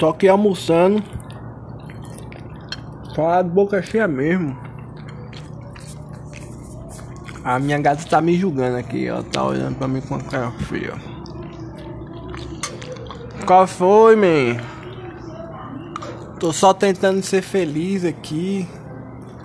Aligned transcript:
Tô 0.00 0.08
aqui 0.08 0.26
almoçando. 0.26 1.02
Falar 3.14 3.42
de 3.42 3.50
boca 3.50 3.82
cheia 3.82 4.08
mesmo. 4.08 4.58
A 7.44 7.58
minha 7.58 7.78
gata 7.78 8.02
tá 8.08 8.18
me 8.18 8.34
julgando 8.34 8.78
aqui, 8.78 9.10
ó. 9.10 9.22
Tá 9.22 9.44
olhando 9.44 9.76
pra 9.76 9.86
mim 9.86 10.00
com 10.00 10.14
a 10.14 10.20
cara 10.20 10.50
feia. 10.52 10.94
Qual 13.46 13.66
foi, 13.66 14.16
man? 14.16 14.58
Tô 16.38 16.50
só 16.50 16.72
tentando 16.72 17.22
ser 17.22 17.42
feliz 17.42 18.02
aqui. 18.02 18.66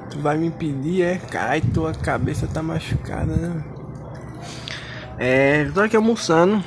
Tu 0.10 0.20
vai 0.20 0.38
me 0.38 0.48
impedir, 0.48 1.02
é? 1.02 1.18
Cai, 1.18 1.60
tua 1.60 1.94
cabeça 1.94 2.48
tá 2.48 2.64
machucada, 2.64 3.36
né? 3.36 3.62
É, 5.18 5.66
tô 5.74 5.82
aqui 5.82 5.98
almoçando. 5.98 6.64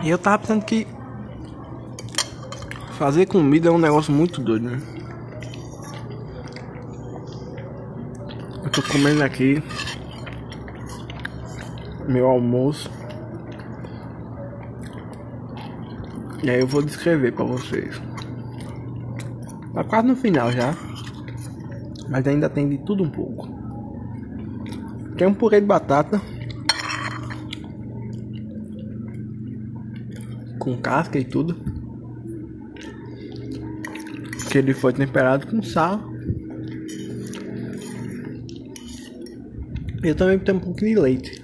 E 0.00 0.08
eu 0.08 0.16
tava 0.16 0.38
pensando 0.38 0.64
que 0.64 0.86
fazer 2.98 3.26
comida 3.26 3.68
é 3.68 3.70
um 3.70 3.78
negócio 3.78 4.12
muito 4.12 4.40
doido, 4.40 4.68
né? 4.70 4.82
Eu 8.64 8.70
tô 8.70 8.82
comendo 8.82 9.22
aqui 9.22 9.62
meu 12.08 12.26
almoço. 12.26 12.90
E 16.42 16.50
aí 16.50 16.60
eu 16.60 16.66
vou 16.66 16.82
descrever 16.82 17.32
pra 17.32 17.44
vocês. 17.44 18.00
Tá 19.74 19.84
quase 19.84 20.08
no 20.08 20.16
final 20.16 20.50
já. 20.50 20.74
Mas 22.08 22.26
ainda 22.26 22.48
tem 22.48 22.68
de 22.68 22.78
tudo 22.78 23.04
um 23.04 23.10
pouco. 23.10 23.48
Tem 25.16 25.26
um 25.26 25.34
purê 25.34 25.60
de 25.60 25.66
batata. 25.66 26.20
Com 30.58 30.76
casca 30.78 31.18
e 31.18 31.24
tudo. 31.24 31.77
Que 34.50 34.58
ele 34.58 34.72
foi 34.72 34.92
temperado 34.92 35.46
com 35.46 35.62
sal. 35.62 36.00
Eu 40.02 40.14
também 40.14 40.38
tenho 40.38 40.58
um 40.58 40.60
pouquinho 40.60 40.94
de 40.94 41.00
leite. 41.00 41.42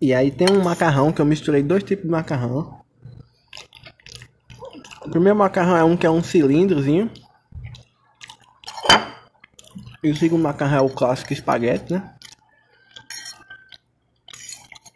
E 0.00 0.12
aí 0.12 0.30
tem 0.30 0.48
um 0.50 0.62
macarrão 0.62 1.12
que 1.12 1.20
eu 1.20 1.24
misturei 1.24 1.62
dois 1.62 1.82
tipos 1.82 2.04
de 2.04 2.10
macarrão. 2.10 2.80
O 5.04 5.10
primeiro 5.10 5.38
macarrão 5.38 5.76
é 5.76 5.84
um 5.84 5.96
que 5.96 6.06
é 6.06 6.10
um 6.10 6.22
cilindrozinho. 6.22 7.10
E 10.02 10.10
o 10.10 10.16
segundo 10.16 10.42
macarrão 10.42 10.78
é 10.78 10.80
o 10.80 10.90
clássico 10.90 11.32
espaguete, 11.32 11.92
né? 11.92 12.14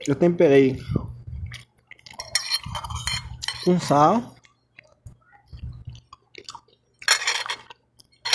Eu 0.06 0.14
temperei 0.14 0.81
com 3.67 3.81
sal. 3.81 4.36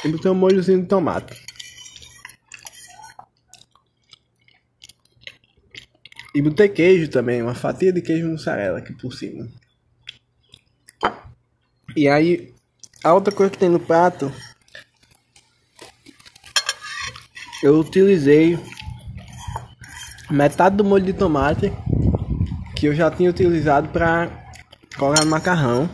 E 0.04 0.10
botei 0.10 0.30
um 0.30 0.36
molhozinho 0.36 0.82
de 0.82 0.88
tomate. 0.88 1.42
E 6.36 6.42
botei 6.42 6.68
queijo 6.68 7.10
também, 7.10 7.42
uma 7.42 7.56
fatia 7.56 7.94
de 7.94 8.02
queijo 8.02 8.28
mussarela 8.28 8.80
aqui 8.80 8.94
por 8.94 9.14
cima. 9.14 9.48
E 11.96 12.10
aí, 12.10 12.54
a 13.02 13.14
outra 13.14 13.34
coisa 13.34 13.52
que 13.52 13.58
tem 13.58 13.70
no 13.70 13.80
prato, 13.80 14.34
eu 17.64 17.80
utilizei 17.80 18.60
metade 20.30 20.76
do 20.76 20.84
molho 20.84 21.06
de 21.06 21.14
tomate 21.14 21.72
que 22.76 22.88
eu 22.88 22.96
já 22.96 23.10
tinha 23.12 23.30
utilizado 23.30 23.90
para 23.90 24.41
colocar 24.98 25.24
no 25.24 25.32
macarrão. 25.32 25.90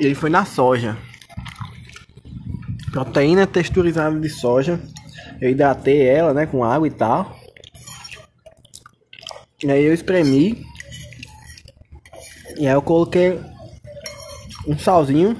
Ele 0.00 0.14
foi 0.14 0.30
na 0.30 0.44
soja. 0.44 0.96
Proteína 2.90 3.46
texturizada 3.46 4.18
de 4.18 4.28
soja. 4.28 4.80
Eu 5.40 5.50
hidratei 5.50 6.06
ela, 6.06 6.32
né, 6.32 6.46
com 6.46 6.64
água 6.64 6.86
e 6.86 6.90
tal. 6.90 7.38
E 9.62 9.70
aí 9.70 9.84
eu 9.84 9.94
espremi. 9.94 10.64
E 12.56 12.66
aí 12.66 12.72
eu 12.72 12.82
coloquei 12.82 13.40
um 14.66 14.78
salzinho. 14.78 15.36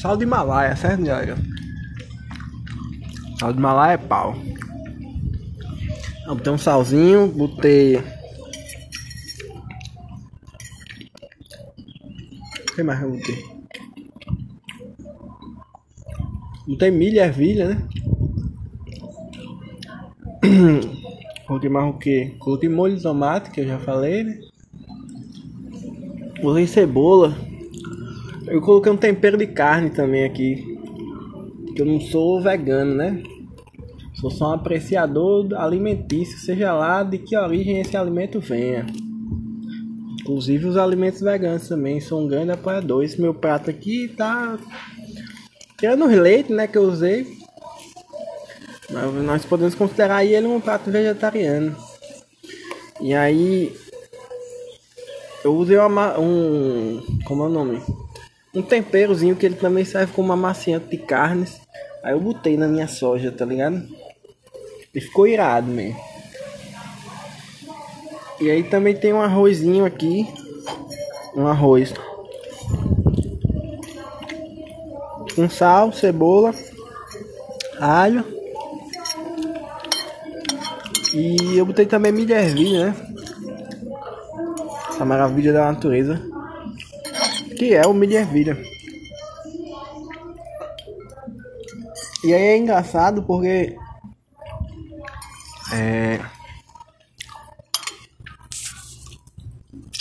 Sal 0.00 0.16
de 0.16 0.24
Himalaia, 0.24 0.76
certo, 0.76 1.02
galera? 1.02 1.36
Sal 3.38 3.52
de 3.52 3.58
Himalaia 3.58 3.94
é 3.94 3.98
pau. 3.98 4.36
Eu 6.26 6.34
botei 6.34 6.52
um 6.52 6.58
salzinho, 6.58 7.26
botei. 7.28 8.02
Que 12.78 12.84
mais 12.84 13.02
eu 13.02 13.10
botei? 13.10 13.44
Botei 16.64 16.90
milho 16.92 17.16
e 17.16 17.18
ervilha, 17.18 17.70
né? 17.70 17.88
Coloquei 21.48 21.68
mais 21.68 21.92
o 21.92 21.98
que? 21.98 22.36
Coloquei 22.38 22.68
molho 22.68 22.94
de 22.94 23.02
tomate, 23.02 23.50
que 23.50 23.62
eu 23.62 23.66
já 23.66 23.80
falei, 23.80 24.22
né? 24.22 24.38
Usei 26.40 26.68
cebola. 26.68 27.36
Eu 28.46 28.60
coloquei 28.60 28.92
um 28.92 28.96
tempero 28.96 29.36
de 29.36 29.48
carne 29.48 29.90
também 29.90 30.22
aqui. 30.22 30.78
Que 31.74 31.82
eu 31.82 31.86
não 31.86 32.00
sou 32.00 32.40
vegano, 32.40 32.94
né? 32.94 33.20
Sou 34.14 34.30
só 34.30 34.50
um 34.50 34.54
apreciador 34.54 35.52
alimentício, 35.54 36.38
seja 36.38 36.72
lá 36.72 37.02
de 37.02 37.18
que 37.18 37.36
origem 37.36 37.80
esse 37.80 37.96
alimento 37.96 38.38
venha. 38.38 38.86
Inclusive 40.28 40.66
os 40.66 40.76
alimentos 40.76 41.22
veganos 41.22 41.66
também, 41.66 42.02
sou 42.02 42.20
um 42.20 42.28
grande 42.28 42.50
apoiador. 42.50 43.02
Esse 43.02 43.18
meu 43.18 43.32
prato 43.32 43.70
aqui 43.70 44.08
tá. 44.08 44.58
Tirando 45.78 46.04
os 46.04 46.14
leite, 46.14 46.52
né, 46.52 46.66
que 46.66 46.76
eu 46.76 46.82
usei, 46.82 47.26
mas 48.90 49.14
nós 49.24 49.46
podemos 49.46 49.74
considerar 49.74 50.26
ele 50.26 50.46
um 50.46 50.60
prato 50.60 50.90
vegetariano. 50.90 51.74
E 53.00 53.14
aí 53.14 53.74
eu 55.42 55.56
usei 55.56 55.78
uma, 55.78 56.20
um. 56.20 57.02
Como 57.24 57.44
é 57.44 57.46
o 57.46 57.50
nome? 57.50 57.82
Um 58.54 58.60
temperozinho 58.60 59.34
que 59.34 59.46
ele 59.46 59.56
também 59.56 59.86
serve 59.86 60.12
como 60.12 60.30
amaciante 60.30 60.90
de 60.90 60.98
carnes. 60.98 61.58
Aí 62.04 62.12
eu 62.12 62.20
botei 62.20 62.54
na 62.58 62.68
minha 62.68 62.86
soja, 62.86 63.32
tá 63.32 63.46
ligado? 63.46 63.82
E 64.94 65.00
ficou 65.00 65.26
irado 65.26 65.68
mesmo. 65.68 65.98
E 68.40 68.50
aí 68.50 68.62
também 68.62 68.94
tem 68.94 69.12
um 69.12 69.20
arrozinho 69.20 69.84
aqui. 69.84 70.26
Um 71.36 71.46
arroz. 71.46 71.92
Com 75.34 75.48
sal, 75.48 75.92
cebola, 75.92 76.52
alho 77.80 78.38
e 81.14 81.56
eu 81.56 81.64
botei 81.64 81.86
também 81.86 82.12
milho 82.12 82.34
ervilha, 82.34 82.86
né? 82.86 82.96
Essa 84.90 85.04
maravilha 85.04 85.52
da 85.52 85.72
natureza. 85.72 86.20
Que 87.56 87.74
é 87.74 87.86
o 87.86 87.94
milho 87.94 88.16
ervilha. 88.16 88.56
E 92.22 92.34
aí 92.34 92.42
é 92.42 92.56
engraçado 92.56 93.22
porque... 93.22 93.76
É... 95.72 96.20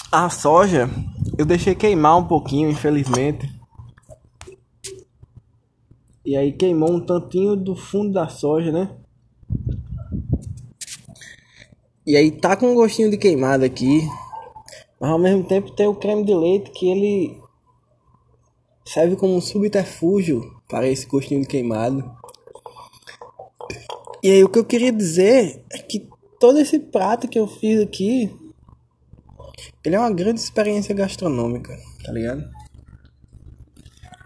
A 0.10 0.30
soja 0.30 0.90
eu 1.38 1.46
deixei 1.46 1.76
queimar 1.76 2.18
um 2.18 2.26
pouquinho, 2.26 2.70
infelizmente. 2.70 3.50
E 6.26 6.36
aí 6.36 6.54
queimou 6.54 6.92
um 6.92 7.00
tantinho 7.00 7.58
do 7.58 7.76
fundo 7.76 8.14
da 8.14 8.30
soja, 8.30 8.72
né? 8.72 8.96
E 12.06 12.16
aí 12.16 12.32
tá 12.32 12.56
com 12.56 12.72
um 12.72 12.76
gostinho 12.76 13.12
de 13.12 13.18
queimado 13.18 13.66
aqui. 13.66 14.08
Mas 14.98 15.12
ao 15.12 15.20
mesmo 15.20 15.44
tempo 15.46 15.72
tem 15.72 15.88
o 15.88 15.96
creme 15.96 16.24
de 16.24 16.34
leite 16.34 16.72
que 16.72 16.90
ele 16.90 17.42
serve 18.86 19.18
como 19.18 19.36
um 19.36 19.42
subterfúgio 19.42 20.42
para 20.70 20.88
esse 20.88 21.06
gostinho 21.06 21.42
de 21.42 21.48
queimado. 21.48 22.10
E 24.24 24.32
aí 24.32 24.44
o 24.44 24.50
que 24.50 24.58
eu 24.58 24.66
queria 24.66 24.92
dizer 24.94 25.66
é 25.70 25.78
que 25.80 26.08
todo 26.40 26.60
esse 26.60 26.80
prato 26.80 27.28
que 27.28 27.38
eu 27.38 27.46
fiz 27.46 27.82
aqui 27.82 28.47
ele 29.88 29.96
é 29.96 30.00
uma 30.00 30.12
grande 30.12 30.42
experiência 30.42 30.94
gastronômica, 30.94 31.74
tá 32.04 32.12
ligado? 32.12 32.44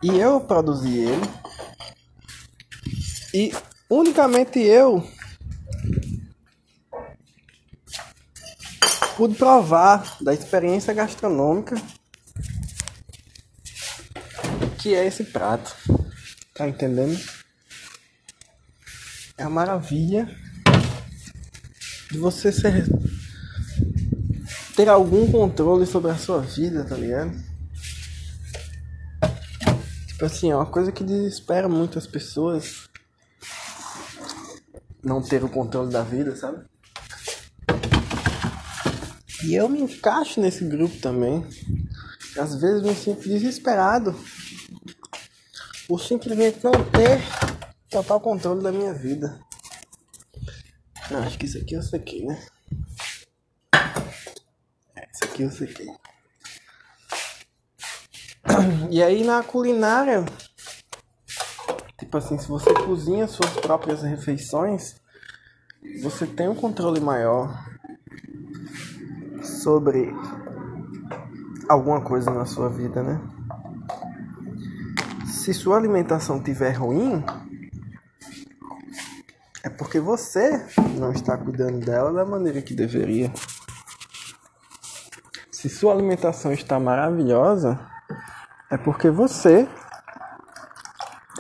E 0.02 0.18
eu 0.18 0.42
produzi 0.42 0.98
ele. 0.98 1.22
E 3.32 3.54
unicamente 3.88 4.58
eu 4.58 5.08
pude 9.16 9.36
provar 9.36 10.18
da 10.20 10.34
experiência 10.34 10.96
gastronômica 10.96 11.80
que 14.80 14.96
é 14.96 15.06
esse 15.06 15.26
prato. 15.26 15.76
Tá 16.56 16.68
entendendo? 16.68 17.20
É 19.38 19.44
a 19.44 19.50
maravilha 19.50 20.28
de 22.10 22.18
você 22.18 22.52
ser 22.52 22.88
ter 24.82 24.90
algum 24.90 25.32
controle 25.32 25.86
sobre 25.86 26.10
a 26.10 26.18
sua 26.18 26.40
vida, 26.40 26.84
tá 26.84 26.96
ligado? 26.96 27.40
Tipo 30.08 30.26
assim, 30.26 30.50
é 30.50 30.56
uma 30.56 30.66
coisa 30.66 30.92
que 30.92 31.04
desespera 31.04 31.70
muito 31.70 32.00
as 32.00 32.08
pessoas 32.08 32.90
não 35.04 35.22
ter 35.22 35.44
o 35.44 35.50
controle 35.50 35.92
da 35.92 36.02
vida, 36.02 36.36
sabe? 36.36 36.66
E 39.44 39.54
eu 39.54 39.70
me 39.70 39.82
encaixo 39.82 40.42
nesse 40.42 40.66
grupo 40.66 40.98
também. 40.98 41.46
Às 42.36 42.56
vezes 42.56 42.82
me 42.82 42.96
sinto 42.96 43.22
desesperado 43.22 44.16
por 45.88 46.02
simplesmente 46.02 46.64
não 46.64 46.72
ter 46.72 47.22
total 47.88 48.20
controle 48.20 48.64
da 48.64 48.72
minha 48.72 48.96
vida. 48.96 49.40
Não, 51.12 51.20
acho 51.20 51.38
que 51.38 51.46
isso 51.46 51.60
aqui 51.60 51.76
né? 51.76 51.80
É, 51.82 51.84
isso 51.86 51.96
aqui 51.96 52.26
eu 55.40 55.52
sequei. 55.52 55.88
E 58.90 59.02
aí 59.02 59.24
na 59.24 59.42
culinária, 59.44 60.26
tipo 61.98 62.18
assim, 62.18 62.38
se 62.38 62.48
você 62.48 62.74
cozinha 62.74 63.28
suas 63.28 63.52
próprias 63.54 64.02
refeições, 64.02 64.96
você 66.02 66.28
tem 66.28 66.50
um 66.50 66.56
controle 66.56 67.00
maior 67.00 67.66
sobre 69.44 70.14
alguma 71.70 72.02
coisa 72.02 72.32
na 72.32 72.46
sua 72.46 72.70
vida, 72.70 73.02
né? 73.02 73.22
Se 75.26 75.54
sua 75.54 75.78
alimentação 75.78 76.42
tiver 76.42 76.72
ruim, 76.72 77.24
é 79.64 79.70
porque 79.70 80.00
você 80.00 80.66
não 80.98 81.12
está 81.12 81.38
cuidando 81.38 81.80
dela 81.80 82.12
da 82.12 82.26
maneira 82.26 82.62
que 82.62 82.74
deveria. 82.74 83.32
Se 85.62 85.70
sua 85.70 85.94
alimentação 85.94 86.52
está 86.52 86.80
maravilhosa, 86.80 87.80
é 88.68 88.78
porque 88.78 89.12
você, 89.12 89.70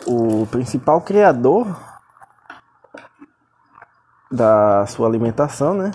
o 0.06 0.46
principal 0.46 1.02
criador 1.02 1.76
da 4.32 4.86
sua 4.86 5.08
alimentação, 5.08 5.74
né? 5.74 5.90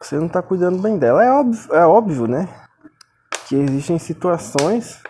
Você 0.00 0.16
não 0.16 0.26
está 0.26 0.42
cuidando 0.42 0.82
bem 0.82 0.98
dela. 0.98 1.24
É 1.24 1.30
óbvio, 1.30 1.74
é 1.76 1.86
óbvio, 1.86 2.26
né? 2.26 2.48
Que 3.46 3.54
existem 3.54 3.96
situações 3.96 5.00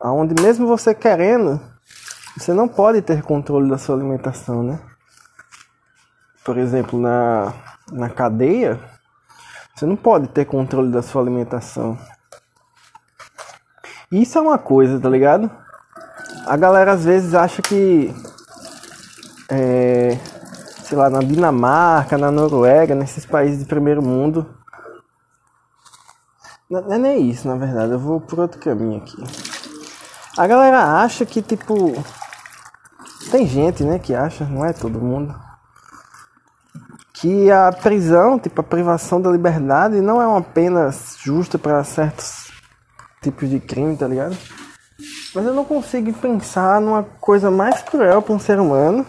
onde 0.00 0.42
mesmo 0.42 0.66
você 0.66 0.94
querendo, 0.94 1.60
você 2.38 2.54
não 2.54 2.66
pode 2.66 3.02
ter 3.02 3.22
controle 3.22 3.68
da 3.68 3.76
sua 3.76 3.96
alimentação, 3.96 4.62
né? 4.62 4.80
Por 6.42 6.56
exemplo, 6.56 6.98
na, 6.98 7.52
na 7.92 8.08
cadeia, 8.08 8.95
você 9.76 9.84
não 9.84 9.94
pode 9.94 10.28
ter 10.28 10.46
controle 10.46 10.90
da 10.90 11.02
sua 11.02 11.20
alimentação. 11.20 11.98
Isso 14.10 14.38
é 14.38 14.40
uma 14.40 14.56
coisa, 14.56 14.98
tá 14.98 15.08
ligado? 15.10 15.50
A 16.46 16.56
galera 16.56 16.92
às 16.92 17.04
vezes 17.04 17.34
acha 17.34 17.60
que 17.60 18.14
é, 19.50 20.18
sei 20.82 20.96
lá, 20.96 21.10
na 21.10 21.18
Dinamarca, 21.18 22.16
na 22.16 22.30
Noruega, 22.30 22.94
nesses 22.94 23.26
países 23.26 23.58
de 23.58 23.66
primeiro 23.66 24.02
mundo. 24.02 24.46
Não 26.70 26.92
é 26.92 26.98
nem 26.98 27.28
isso, 27.28 27.46
na 27.46 27.56
verdade, 27.56 27.92
eu 27.92 27.98
vou 27.98 28.18
por 28.18 28.40
outro 28.40 28.58
caminho 28.58 28.96
aqui. 28.96 29.22
A 30.38 30.46
galera 30.46 31.02
acha 31.02 31.26
que, 31.26 31.42
tipo. 31.42 31.92
Tem 33.30 33.46
gente, 33.46 33.84
né, 33.84 33.98
que 33.98 34.14
acha, 34.14 34.44
não 34.44 34.64
é 34.64 34.72
todo 34.72 35.00
mundo. 35.00 35.45
Que 37.18 37.50
a 37.50 37.72
prisão, 37.72 38.38
tipo, 38.38 38.60
a 38.60 38.64
privação 38.64 39.20
da 39.20 39.30
liberdade 39.30 40.02
não 40.02 40.20
é 40.20 40.26
uma 40.26 40.42
pena 40.42 40.90
justa 41.18 41.58
para 41.58 41.82
certos 41.82 42.50
tipos 43.22 43.48
de 43.48 43.58
crime, 43.58 43.96
tá 43.96 44.06
ligado? 44.06 44.36
Mas 45.34 45.46
eu 45.46 45.54
não 45.54 45.64
consigo 45.64 46.12
pensar 46.12 46.80
numa 46.80 47.02
coisa 47.02 47.50
mais 47.50 47.82
cruel 47.82 48.20
para 48.20 48.34
um 48.34 48.38
ser 48.38 48.60
humano 48.60 49.06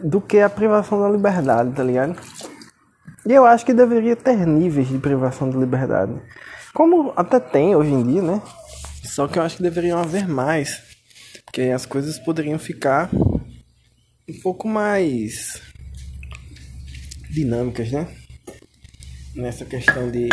do 0.00 0.20
que 0.20 0.40
a 0.40 0.48
privação 0.50 1.00
da 1.00 1.08
liberdade, 1.08 1.72
tá 1.72 1.82
ligado? 1.82 2.16
E 3.26 3.32
eu 3.32 3.46
acho 3.46 3.64
que 3.64 3.74
deveria 3.74 4.16
ter 4.16 4.46
níveis 4.46 4.88
de 4.88 4.98
privação 4.98 5.48
da 5.48 5.58
liberdade. 5.58 6.12
Como 6.72 7.12
até 7.16 7.38
tem 7.38 7.76
hoje 7.76 7.90
em 7.90 8.02
dia, 8.02 8.22
né? 8.22 8.42
Só 9.04 9.28
que 9.28 9.38
eu 9.38 9.42
acho 9.42 9.58
que 9.58 9.62
deveriam 9.62 10.00
haver 10.00 10.26
mais. 10.26 10.82
Porque 11.44 11.62
as 11.62 11.84
coisas 11.84 12.18
poderiam 12.18 12.58
ficar 12.58 13.10
um 14.28 14.40
pouco 14.40 14.68
mais 14.68 15.60
dinâmicas, 17.30 17.90
né? 17.90 18.08
Nessa 19.34 19.64
questão 19.64 20.10
de 20.10 20.28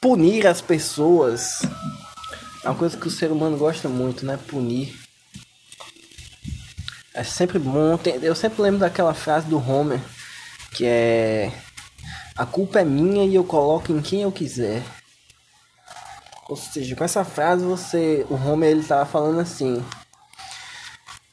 punir 0.00 0.46
as 0.46 0.60
pessoas. 0.60 1.62
É 2.62 2.68
uma 2.68 2.76
coisa 2.76 2.96
que 2.96 3.08
o 3.08 3.10
ser 3.10 3.30
humano 3.30 3.56
gosta 3.56 3.88
muito, 3.88 4.26
né? 4.26 4.38
Punir. 4.48 4.94
É 7.14 7.24
sempre 7.24 7.58
bom. 7.58 7.98
Eu 8.22 8.34
sempre 8.34 8.62
lembro 8.62 8.80
daquela 8.80 9.14
frase 9.14 9.46
do 9.46 9.58
Homer 9.58 10.00
que 10.76 10.84
é 10.84 11.50
a 12.36 12.44
culpa 12.44 12.80
é 12.80 12.84
minha 12.84 13.24
e 13.24 13.34
eu 13.34 13.44
coloco 13.44 13.90
em 13.92 14.02
quem 14.02 14.22
eu 14.22 14.30
quiser. 14.30 14.82
Ou 16.48 16.54
seja, 16.54 16.94
com 16.94 17.02
essa 17.02 17.24
frase 17.24 17.64
você, 17.64 18.26
o 18.28 18.34
Homer 18.34 18.70
ele 18.70 18.84
tava 18.84 19.06
falando 19.06 19.40
assim, 19.40 19.82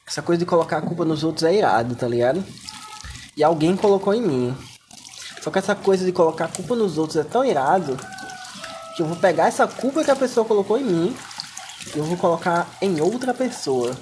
essa 0.06 0.22
coisa 0.22 0.38
de 0.38 0.46
colocar 0.46 0.78
a 0.78 0.82
culpa 0.82 1.04
nos 1.04 1.24
outros 1.24 1.44
é 1.44 1.54
irado, 1.54 1.94
tá 1.94 2.06
ligado? 2.06 2.44
E 3.36 3.42
alguém 3.42 3.76
colocou 3.76 4.14
em 4.14 4.22
mim. 4.22 4.56
Só 5.42 5.50
que 5.50 5.58
essa 5.58 5.74
coisa 5.74 6.04
de 6.04 6.12
colocar 6.12 6.46
a 6.46 6.48
culpa 6.48 6.74
nos 6.74 6.98
outros 6.98 7.16
é 7.16 7.24
tão 7.24 7.44
irado 7.44 7.96
que 8.96 9.02
eu 9.02 9.06
vou 9.06 9.16
pegar 9.16 9.48
essa 9.48 9.66
culpa 9.66 10.04
que 10.04 10.10
a 10.10 10.16
pessoa 10.16 10.46
colocou 10.46 10.78
em 10.78 10.84
mim 10.84 11.16
e 11.94 11.98
eu 11.98 12.04
vou 12.04 12.16
colocar 12.16 12.68
em 12.80 13.00
outra 13.00 13.34
pessoa 13.34 13.94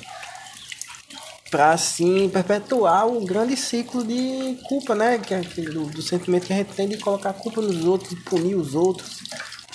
para 1.50 1.72
assim 1.72 2.30
perpetuar 2.30 3.06
o 3.06 3.24
grande 3.24 3.56
ciclo 3.56 4.02
de 4.02 4.58
culpa, 4.66 4.94
né? 4.94 5.18
Que 5.18 5.34
é 5.34 5.40
do, 5.40 5.84
do, 5.86 6.00
sentimento 6.00 6.46
que 6.46 6.52
a 6.52 6.56
gente 6.56 6.72
tem 6.72 6.88
de 6.88 6.96
colocar 6.96 7.30
a 7.30 7.34
culpa 7.34 7.60
nos 7.60 7.84
outros, 7.84 8.18
punir 8.24 8.54
os 8.54 8.74
outros. 8.74 9.18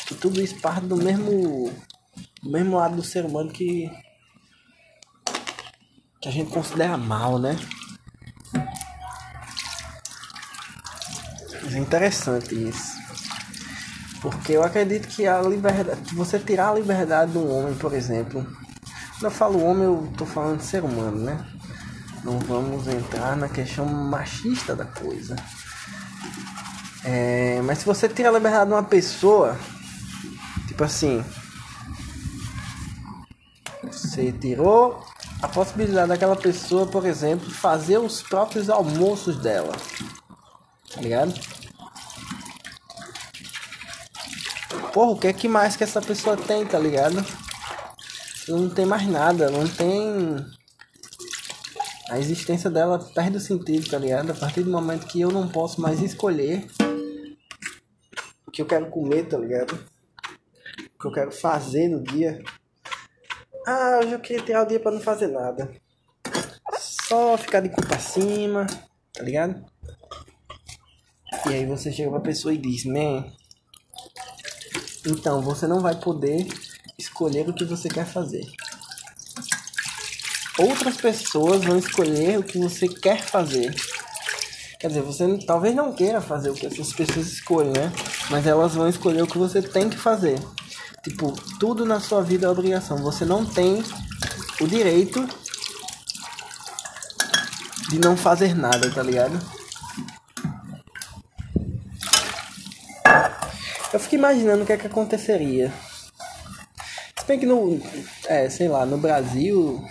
Que 0.07 0.15
tudo 0.15 0.41
isso 0.41 0.55
parte 0.55 0.87
do 0.87 0.95
mesmo, 0.95 1.71
do 2.41 2.49
mesmo 2.49 2.77
lado 2.77 2.95
do 2.95 3.03
ser 3.03 3.25
humano 3.25 3.51
que, 3.51 3.91
que 6.27 6.29
a 6.29 6.31
gente 6.31 6.51
considera 6.51 6.97
mal, 6.97 7.39
né? 7.39 7.57
Mas 11.63 11.73
é 11.73 11.79
interessante 11.79 12.53
isso. 12.53 12.97
Porque 14.21 14.51
eu 14.51 14.63
acredito 14.63 15.07
que 15.07 15.25
a 15.25 15.41
liberdade. 15.41 16.01
Que 16.01 16.15
você 16.15 16.37
tirar 16.37 16.71
a 16.71 16.73
liberdade 16.73 17.31
de 17.31 17.37
um 17.37 17.49
homem, 17.49 17.75
por 17.75 17.93
exemplo. 17.93 18.45
Quando 19.13 19.23
eu 19.23 19.31
falo 19.31 19.63
homem, 19.63 19.85
eu 19.85 20.11
tô 20.17 20.25
falando 20.25 20.61
ser 20.61 20.83
humano, 20.83 21.17
né? 21.17 21.45
não 22.23 22.39
vamos 22.39 22.87
entrar 22.87 23.37
na 23.37 23.47
questão 23.47 23.85
machista 23.85 24.75
da 24.75 24.83
coisa. 24.83 25.35
É, 27.05 27.61
mas 27.63 27.79
se 27.79 27.85
você 27.85 28.09
tira 28.09 28.27
a 28.27 28.33
liberdade 28.33 28.65
de 28.65 28.73
uma 28.73 28.83
pessoa, 28.83 29.57
tipo 30.67 30.83
assim, 30.83 31.23
você 33.89 34.33
tirou 34.33 35.07
a 35.41 35.47
possibilidade 35.47 36.09
daquela 36.09 36.35
pessoa, 36.35 36.87
por 36.87 37.05
exemplo, 37.05 37.49
fazer 37.49 37.97
os 37.97 38.21
próprios 38.21 38.69
almoços 38.69 39.37
dela, 39.37 39.73
tá 40.93 41.01
ligado? 41.01 41.33
Porra, 44.93 45.11
o 45.11 45.19
que 45.19 45.27
é 45.27 45.33
que 45.33 45.47
mais 45.47 45.75
que 45.75 45.83
essa 45.83 46.01
pessoa 46.01 46.35
tem, 46.35 46.65
tá 46.65 46.79
ligado? 46.79 47.23
Não 48.47 48.69
tem 48.69 48.85
mais 48.85 49.05
nada, 49.07 49.49
não 49.49 49.67
tem 49.67 50.43
a 52.09 52.17
existência 52.17 52.69
dela 52.69 52.97
perde 53.13 53.37
o 53.37 53.39
sentido, 53.39 53.89
tá 53.89 53.97
ligado? 53.97 54.31
A 54.31 54.35
partir 54.35 54.63
do 54.63 54.71
momento 54.71 55.07
que 55.07 55.19
eu 55.19 55.29
não 55.29 55.47
posso 55.47 55.81
mais 55.81 56.01
escolher 56.01 56.65
o 58.45 58.51
que 58.51 58.61
eu 58.61 58.65
quero 58.65 58.89
comer, 58.89 59.27
tá 59.27 59.37
ligado? 59.37 59.73
O 59.73 60.99
que 61.01 61.07
eu 61.07 61.11
quero 61.11 61.31
fazer 61.31 61.89
no 61.89 62.01
dia. 62.01 62.41
Ah, 63.67 63.99
hoje 64.01 64.13
eu 64.13 64.19
queria 64.19 64.43
tirar 64.43 64.63
o 64.63 64.67
dia 64.67 64.79
pra 64.79 64.91
não 64.91 65.01
fazer 65.01 65.27
nada. 65.27 65.69
Só 66.79 67.37
ficar 67.37 67.59
de 67.59 67.69
culpa 67.69 67.95
acima, 67.95 68.65
tá 69.13 69.21
ligado? 69.23 69.63
E 71.45 71.53
aí 71.53 71.65
você 71.65 71.91
chega 71.91 72.09
pra 72.09 72.19
pessoa 72.21 72.53
e 72.53 72.57
diz, 72.57 72.85
man, 72.85 73.25
então 75.05 75.41
você 75.41 75.67
não 75.67 75.81
vai 75.81 75.95
poder 75.99 76.47
escolher 76.97 77.47
o 77.49 77.53
que 77.53 77.65
você 77.65 77.89
quer 77.89 78.05
fazer 78.05 78.45
outras 80.57 80.97
pessoas 80.97 81.63
vão 81.63 81.77
escolher 81.77 82.39
o 82.39 82.43
que 82.43 82.57
você 82.57 82.87
quer 82.87 83.21
fazer. 83.21 83.73
Quer 84.79 84.87
dizer, 84.87 85.01
você 85.01 85.37
talvez 85.45 85.75
não 85.75 85.93
queira 85.93 86.21
fazer 86.21 86.49
o 86.49 86.53
que 86.53 86.65
essas 86.65 86.93
pessoas 86.93 87.27
escolhem, 87.27 87.73
né? 87.73 87.91
Mas 88.29 88.45
elas 88.45 88.73
vão 88.73 88.87
escolher 88.87 89.21
o 89.21 89.27
que 89.27 89.37
você 89.37 89.61
tem 89.61 89.89
que 89.89 89.97
fazer. 89.97 90.39
Tipo, 91.07 91.31
tudo 91.57 91.85
na 91.85 92.01
sua 92.01 92.21
vida 92.21 92.47
é 92.47 92.49
obrigação. 92.49 92.97
Você 92.97 93.23
não 93.23 93.45
tem 93.45 93.81
o 94.59 94.67
direito 94.67 95.25
de 97.87 97.97
não 97.97 98.17
fazer 98.17 98.53
nada, 98.53 98.91
tá 98.93 99.01
ligado? 99.01 99.39
Eu 103.93 103.99
fico 104.01 104.15
imaginando 104.15 104.63
o 104.63 104.65
que 104.65 104.73
é 104.73 104.77
que 104.77 104.87
aconteceria. 104.87 105.71
Se 107.17 107.25
bem 107.25 107.39
que 107.39 107.45
no. 107.45 107.81
É, 108.25 108.49
sei 108.49 108.67
lá, 108.67 108.85
no 108.85 108.97
Brasil 108.97 109.81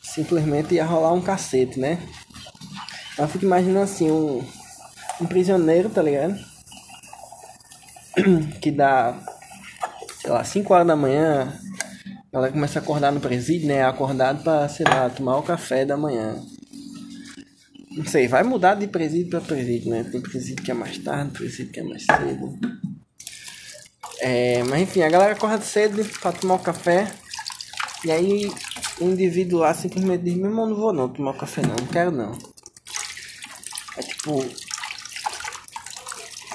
simplesmente 0.00 0.76
ia 0.76 0.86
rolar 0.86 1.12
um 1.12 1.20
cacete, 1.20 1.80
né? 1.80 1.98
Eu 3.18 3.26
fico 3.26 3.44
imaginando 3.44 3.80
assim, 3.80 4.08
um, 4.08 4.46
um 5.20 5.26
prisioneiro, 5.26 5.90
tá 5.90 6.00
ligado? 6.00 6.38
Que 8.62 8.70
dá, 8.70 9.18
sei 10.22 10.30
lá, 10.30 10.44
5 10.44 10.72
horas 10.72 10.86
da 10.86 10.94
manhã, 10.94 11.52
ela 12.32 12.50
começa 12.50 12.78
a 12.78 12.82
acordar 12.82 13.10
no 13.10 13.20
presídio, 13.20 13.66
né? 13.66 13.84
Acordado 13.84 14.42
pra, 14.44 14.68
sei 14.68 14.86
lá, 14.86 15.10
tomar 15.10 15.36
o 15.36 15.42
café 15.42 15.84
da 15.84 15.96
manhã. 15.96 16.40
Não 17.90 18.06
sei, 18.06 18.28
vai 18.28 18.44
mudar 18.44 18.76
de 18.76 18.86
presídio 18.86 19.30
pra 19.30 19.40
presídio, 19.40 19.90
né? 19.90 20.04
Tem 20.04 20.20
presídio 20.20 20.64
que 20.64 20.70
é 20.70 20.74
mais 20.74 20.96
tarde, 20.98 21.32
presídio 21.32 21.72
que 21.72 21.80
é 21.80 21.82
mais 21.82 22.04
cedo. 22.04 22.58
É, 24.20 24.62
mas 24.62 24.82
enfim, 24.82 25.02
a 25.02 25.10
galera 25.10 25.32
acorda 25.32 25.60
cedo 25.60 26.02
pra 26.20 26.32
tomar 26.32 26.54
o 26.54 26.60
café. 26.60 27.12
E 28.04 28.12
aí 28.12 28.50
o 29.00 29.04
indivíduo 29.04 29.60
lá 29.60 29.74
simplesmente 29.74 30.22
diz, 30.22 30.36
meu 30.36 30.46
irmão, 30.46 30.68
não 30.68 30.76
vou 30.76 30.92
não 30.92 31.08
tomar 31.08 31.32
o 31.32 31.38
café 31.38 31.62
não, 31.62 31.74
não 31.74 31.86
quero 31.86 32.12
não. 32.12 32.32
É 33.96 34.02
tipo. 34.02 34.61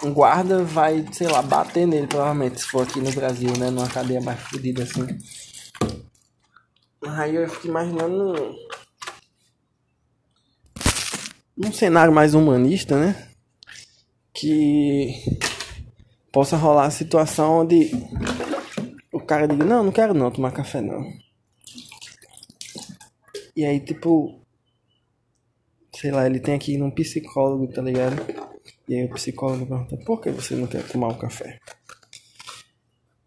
Um 0.04 0.13
guarda 0.13 0.63
vai, 0.63 1.06
sei 1.12 1.27
lá, 1.27 1.42
bater 1.42 1.88
nele 1.88 2.08
provavelmente, 2.08 2.62
se 2.62 2.68
for 2.68 2.84
aqui 2.84 3.00
no 3.00 3.12
Brasil, 3.12 3.51
né? 3.58 3.70
Numa 3.70 3.89
cadeia 3.89 4.22
mais 4.22 4.39
fodida 4.39 4.84
assim. 4.84 5.08
Aí 7.06 7.36
eu 7.36 7.50
fico 7.50 7.68
imaginando 7.68 8.56
num 11.56 11.72
cenário 11.72 12.13
mais 12.13 12.34
humanista, 12.34 13.00
né? 13.00 13.30
Que 14.34 15.13
possa 16.32 16.56
rolar 16.56 16.86
a 16.86 16.92
situação 16.92 17.62
onde 17.62 17.92
o 19.12 19.20
cara 19.20 19.48
diga, 19.48 19.66
não, 19.66 19.84
não 19.84 19.92
quero 19.92 20.13
não 20.13 20.30
tomar 20.30 20.51
café 20.51 20.82
não. 20.82 21.04
E 23.56 23.66
aí, 23.66 23.80
tipo, 23.80 24.39
sei 25.96 26.12
lá, 26.12 26.27
ele 26.27 26.39
tem 26.39 26.60
ir 26.68 26.77
num 26.77 26.92
psicólogo, 26.92 27.68
tá 27.74 27.82
ligado? 27.82 28.47
E 28.88 28.96
aí 28.96 29.06
o 29.06 29.13
psicólogo 29.13 29.65
pergunta, 29.65 29.98
por 30.06 30.22
que 30.22 30.32
você 30.32 30.56
não 30.56 30.67
quer 30.67 30.88
tomar 30.88 31.10
um 31.10 31.17
café? 31.17 31.60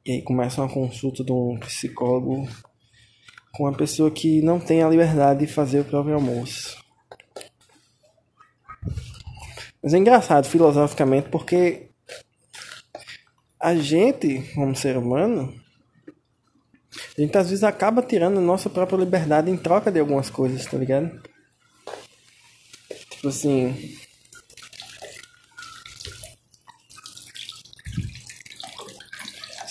E 0.04 0.12
aí 0.12 0.22
começa 0.22 0.62
uma 0.62 0.72
consulta 0.72 1.22
de 1.22 1.30
um 1.30 1.58
psicólogo 1.58 2.48
com 3.52 3.64
uma 3.64 3.76
pessoa 3.76 4.10
que 4.10 4.40
não 4.40 4.58
tem 4.58 4.82
a 4.82 4.88
liberdade 4.88 5.46
de 5.46 5.52
fazer 5.52 5.80
o 5.80 5.84
próprio 5.84 6.14
almoço. 6.14 6.82
Mas 9.82 9.94
é 9.94 9.98
engraçado 9.98 10.46
filosoficamente 10.46 11.28
porque 11.28 11.90
a 13.58 13.74
gente, 13.74 14.42
como 14.54 14.74
ser 14.74 14.96
humano, 14.96 15.54
a 17.16 17.20
gente 17.20 17.36
às 17.36 17.50
vezes 17.50 17.64
acaba 17.64 18.02
tirando 18.02 18.38
a 18.38 18.42
nossa 18.42 18.70
própria 18.70 18.96
liberdade 18.96 19.50
em 19.50 19.56
troca 19.56 19.92
de 19.92 20.00
algumas 20.00 20.30
coisas, 20.30 20.64
tá 20.64 20.78
ligado? 20.78 21.22
Tipo 23.10 23.28
assim. 23.28 23.98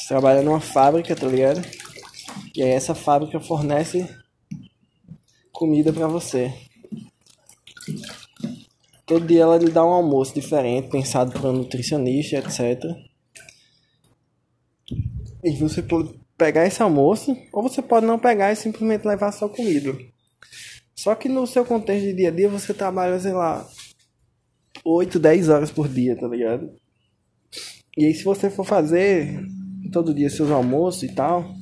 Trabalha 0.09 0.41
numa 0.41 0.59
fábrica, 0.59 1.15
tá 1.15 1.27
ligado? 1.27 1.61
E 2.55 2.63
aí 2.63 2.69
essa 2.71 2.95
fábrica 2.95 3.39
fornece 3.39 4.09
comida 5.51 5.93
para 5.93 6.07
você. 6.07 6.51
Todo 9.05 9.27
dia 9.27 9.43
ela 9.43 9.57
lhe 9.57 9.69
dá 9.69 9.85
um 9.85 9.91
almoço 9.91 10.33
diferente, 10.33 10.89
pensado 10.89 11.31
para 11.31 11.51
um 11.51 11.53
nutricionista, 11.53 12.37
etc. 12.37 12.83
E 15.43 15.51
você 15.51 15.83
pode 15.83 16.19
pegar 16.35 16.65
esse 16.65 16.81
almoço, 16.81 17.37
ou 17.53 17.61
você 17.61 17.79
pode 17.79 18.07
não 18.07 18.17
pegar 18.17 18.51
e 18.51 18.55
simplesmente 18.55 19.07
levar 19.07 19.31
só 19.31 19.47
comida. 19.47 19.95
Só 20.95 21.13
que 21.13 21.29
no 21.29 21.45
seu 21.45 21.63
contexto 21.63 22.05
de 22.05 22.13
dia 22.13 22.29
a 22.29 22.31
dia 22.31 22.49
você 22.49 22.73
trabalha, 22.73 23.19
sei 23.19 23.33
lá, 23.33 23.63
8, 24.83 25.19
10 25.19 25.49
horas 25.49 25.71
por 25.71 25.87
dia, 25.87 26.15
tá 26.15 26.27
ligado? 26.27 26.73
E 27.95 28.05
aí 28.05 28.13
se 28.15 28.23
você 28.23 28.49
for 28.49 28.65
fazer 28.65 29.47
todo 29.89 30.13
dia 30.13 30.29
seus 30.29 30.51
almoços 30.51 31.03
e 31.03 31.09
tal, 31.09 31.53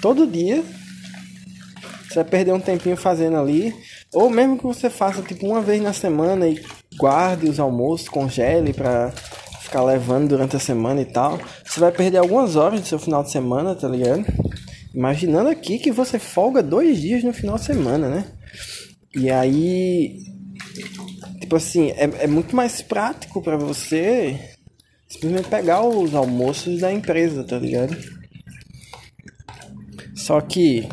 todo 0.00 0.26
dia 0.26 0.62
você 2.08 2.16
vai 2.16 2.24
perder 2.24 2.52
um 2.52 2.60
tempinho 2.60 2.96
fazendo 2.96 3.36
ali 3.36 3.74
ou 4.12 4.28
mesmo 4.28 4.58
que 4.58 4.64
você 4.64 4.90
faça 4.90 5.22
tipo 5.22 5.46
uma 5.46 5.60
vez 5.60 5.80
na 5.80 5.92
semana 5.92 6.48
e 6.48 6.60
guarde 6.96 7.48
os 7.48 7.60
almoços, 7.60 8.08
congele 8.08 8.72
para 8.72 9.12
ficar 9.60 9.84
levando 9.84 10.28
durante 10.28 10.56
a 10.56 10.58
semana 10.58 11.00
e 11.00 11.04
tal. 11.04 11.38
Você 11.64 11.78
vai 11.78 11.92
perder 11.92 12.18
algumas 12.18 12.56
horas 12.56 12.80
do 12.80 12.86
seu 12.86 12.98
final 12.98 13.22
de 13.22 13.30
semana, 13.30 13.74
tá 13.74 13.88
ligado? 13.88 14.24
Imaginando 14.92 15.48
aqui 15.48 15.78
que 15.78 15.92
você 15.92 16.18
folga 16.18 16.62
dois 16.62 17.00
dias 17.00 17.22
no 17.22 17.32
final 17.32 17.56
de 17.56 17.64
semana, 17.64 18.08
né? 18.08 18.24
E 19.14 19.30
aí, 19.30 20.16
tipo 21.40 21.54
assim, 21.54 21.90
é, 21.90 22.24
é 22.24 22.26
muito 22.26 22.56
mais 22.56 22.82
prático 22.82 23.40
para 23.40 23.56
você 23.56 24.56
simplesmente 25.10 25.48
pegar 25.48 25.82
os 25.82 26.14
almoços 26.14 26.80
da 26.80 26.92
empresa, 26.92 27.42
tá 27.44 27.58
ligado? 27.58 27.96
Só 30.14 30.40
que 30.40 30.88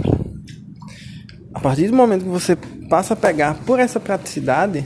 a 1.53 1.59
partir 1.59 1.87
do 1.87 1.95
momento 1.95 2.23
que 2.23 2.29
você 2.29 2.55
passa 2.89 3.13
a 3.13 3.17
pegar 3.17 3.55
por 3.65 3.79
essa 3.79 3.99
praticidade, 3.99 4.83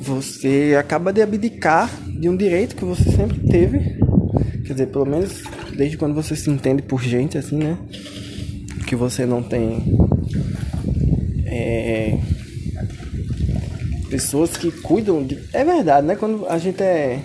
você 0.00 0.76
acaba 0.78 1.12
de 1.12 1.22
abdicar 1.22 1.90
de 2.18 2.28
um 2.28 2.36
direito 2.36 2.76
que 2.76 2.84
você 2.84 3.04
sempre 3.10 3.40
teve. 3.48 3.78
Quer 4.66 4.72
dizer, 4.72 4.86
pelo 4.88 5.06
menos 5.06 5.42
desde 5.76 5.96
quando 5.96 6.14
você 6.14 6.36
se 6.36 6.50
entende 6.50 6.82
por 6.82 7.02
gente, 7.02 7.38
assim, 7.38 7.56
né? 7.56 7.78
Que 8.86 8.96
você 8.96 9.24
não 9.24 9.42
tem. 9.42 9.84
É, 11.46 12.18
pessoas 14.12 14.58
que 14.58 14.70
cuidam 14.70 15.24
de. 15.24 15.42
É 15.54 15.64
verdade, 15.64 16.06
né? 16.06 16.14
Quando 16.14 16.46
a 16.46 16.58
gente 16.58 16.82
é. 16.82 17.22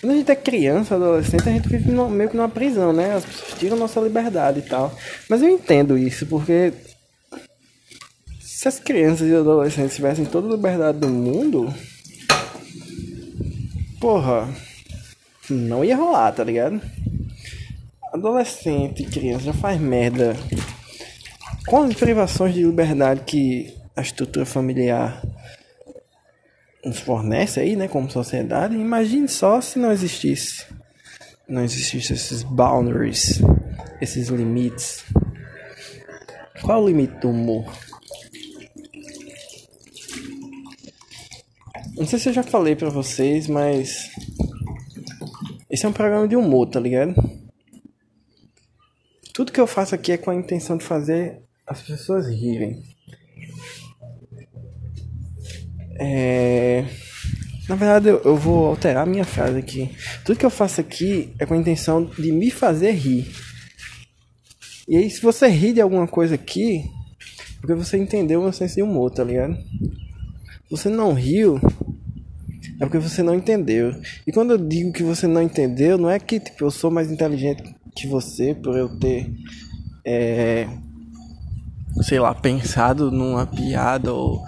Quando 0.00 0.12
a 0.12 0.16
gente 0.16 0.30
é 0.30 0.36
criança, 0.36 0.94
adolescente, 0.94 1.48
a 1.48 1.52
gente 1.52 1.68
vive 1.68 1.90
meio 1.90 2.30
que 2.30 2.36
numa 2.36 2.48
prisão, 2.48 2.92
né? 2.92 3.16
As 3.16 3.24
pessoas 3.24 3.58
tiram 3.58 3.76
nossa 3.76 4.00
liberdade 4.00 4.60
e 4.60 4.62
tal. 4.62 4.96
Mas 5.28 5.42
eu 5.42 5.48
entendo 5.48 5.98
isso, 5.98 6.24
porque 6.26 6.72
se 8.40 8.68
as 8.68 8.78
crianças 8.78 9.28
e 9.28 9.34
adolescentes 9.34 9.96
tivessem 9.96 10.24
toda 10.24 10.46
a 10.46 10.52
liberdade 10.52 10.98
do 10.98 11.08
mundo, 11.08 11.74
porra, 14.00 14.48
não 15.50 15.84
ia 15.84 15.96
rolar, 15.96 16.30
tá 16.30 16.44
ligado? 16.44 16.80
Adolescente 18.12 19.02
criança 19.04 19.46
já 19.46 19.52
faz 19.52 19.80
merda 19.80 20.36
com 21.66 21.82
as 21.82 21.94
privações 21.94 22.54
de 22.54 22.62
liberdade 22.62 23.22
que 23.26 23.83
a 23.96 24.02
estrutura 24.02 24.44
familiar 24.44 25.22
nos 26.84 26.98
fornece 26.98 27.60
aí, 27.60 27.76
né, 27.76 27.88
como 27.88 28.10
sociedade, 28.10 28.74
imagine 28.74 29.26
só 29.26 29.60
se 29.60 29.78
não 29.78 29.90
existisse, 29.90 30.66
não 31.48 31.62
existissem 31.62 32.14
esses 32.14 32.42
boundaries, 32.42 33.40
esses 34.00 34.28
limites. 34.28 35.04
Qual 36.60 36.78
é 36.78 36.82
o 36.82 36.86
limite 36.86 37.14
do 37.20 37.30
humor? 37.30 37.64
Não 41.96 42.06
sei 42.06 42.18
se 42.18 42.28
eu 42.28 42.32
já 42.32 42.42
falei 42.42 42.74
pra 42.74 42.90
vocês, 42.90 43.46
mas 43.46 44.10
esse 45.70 45.86
é 45.86 45.88
um 45.88 45.92
programa 45.92 46.26
de 46.26 46.36
humor, 46.36 46.68
tá 46.68 46.80
ligado? 46.80 47.14
Tudo 49.32 49.52
que 49.52 49.60
eu 49.60 49.66
faço 49.66 49.94
aqui 49.94 50.12
é 50.12 50.18
com 50.18 50.30
a 50.30 50.34
intenção 50.34 50.76
de 50.76 50.84
fazer 50.84 51.40
as 51.66 51.82
pessoas 51.82 52.28
rirem. 52.28 52.82
Verdade, 57.84 58.08
eu, 58.08 58.22
eu 58.24 58.36
vou 58.36 58.66
alterar 58.66 59.04
a 59.04 59.10
minha 59.10 59.24
frase 59.24 59.58
aqui. 59.58 59.90
Tudo 60.24 60.38
que 60.38 60.46
eu 60.46 60.50
faço 60.50 60.80
aqui 60.80 61.32
é 61.38 61.46
com 61.46 61.54
a 61.54 61.56
intenção 61.56 62.04
de 62.04 62.32
me 62.32 62.50
fazer 62.50 62.92
rir. 62.92 63.32
E 64.86 64.96
aí, 64.96 65.10
se 65.10 65.20
você 65.22 65.48
ri 65.48 65.72
de 65.72 65.80
alguma 65.80 66.06
coisa 66.06 66.34
aqui, 66.34 66.78
é 66.78 67.60
porque 67.60 67.74
você 67.74 67.96
entendeu 67.96 68.42
meu 68.42 68.52
senso 68.52 68.74
de 68.74 68.82
humor, 68.82 69.10
tá 69.10 69.24
ligado? 69.24 69.56
Você 70.70 70.88
não 70.88 71.14
riu, 71.14 71.60
é 72.80 72.84
porque 72.84 72.98
você 72.98 73.22
não 73.22 73.34
entendeu. 73.34 73.94
E 74.26 74.32
quando 74.32 74.52
eu 74.52 74.58
digo 74.58 74.92
que 74.92 75.02
você 75.02 75.26
não 75.26 75.42
entendeu, 75.42 75.96
não 75.96 76.10
é 76.10 76.18
que 76.18 76.40
tipo, 76.40 76.64
eu 76.64 76.70
sou 76.70 76.90
mais 76.90 77.10
inteligente 77.10 77.62
que 77.94 78.06
você 78.06 78.54
por 78.54 78.76
eu 78.76 78.88
ter. 78.98 79.32
É, 80.04 80.68
sei 82.02 82.18
lá, 82.18 82.34
pensado 82.34 83.10
numa 83.10 83.46
piada 83.46 84.12
ou 84.12 84.42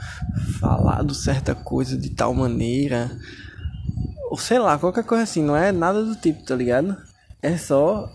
falado 0.59 1.15
certa 1.15 1.55
coisa 1.55 1.97
de 1.97 2.11
tal 2.11 2.35
maneira. 2.35 3.11
Ou 4.31 4.37
sei 4.37 4.59
lá, 4.59 4.79
qualquer 4.79 5.05
coisa 5.05 5.25
assim, 5.25 5.43
não 5.43 5.57
é 5.57 5.71
nada 5.73 6.03
do 6.03 6.17
tipo, 6.17 6.45
tá 6.45 6.55
ligado? 6.55 6.97
É 7.43 7.57
só 7.57 8.13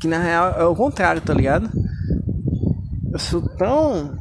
que 0.00 0.08
na 0.08 0.18
real 0.18 0.50
é 0.52 0.64
o 0.64 0.74
contrário, 0.74 1.22
tá 1.22 1.32
ligado? 1.32 1.70
Eu 3.12 3.18
sou 3.18 3.40
tão 3.40 4.18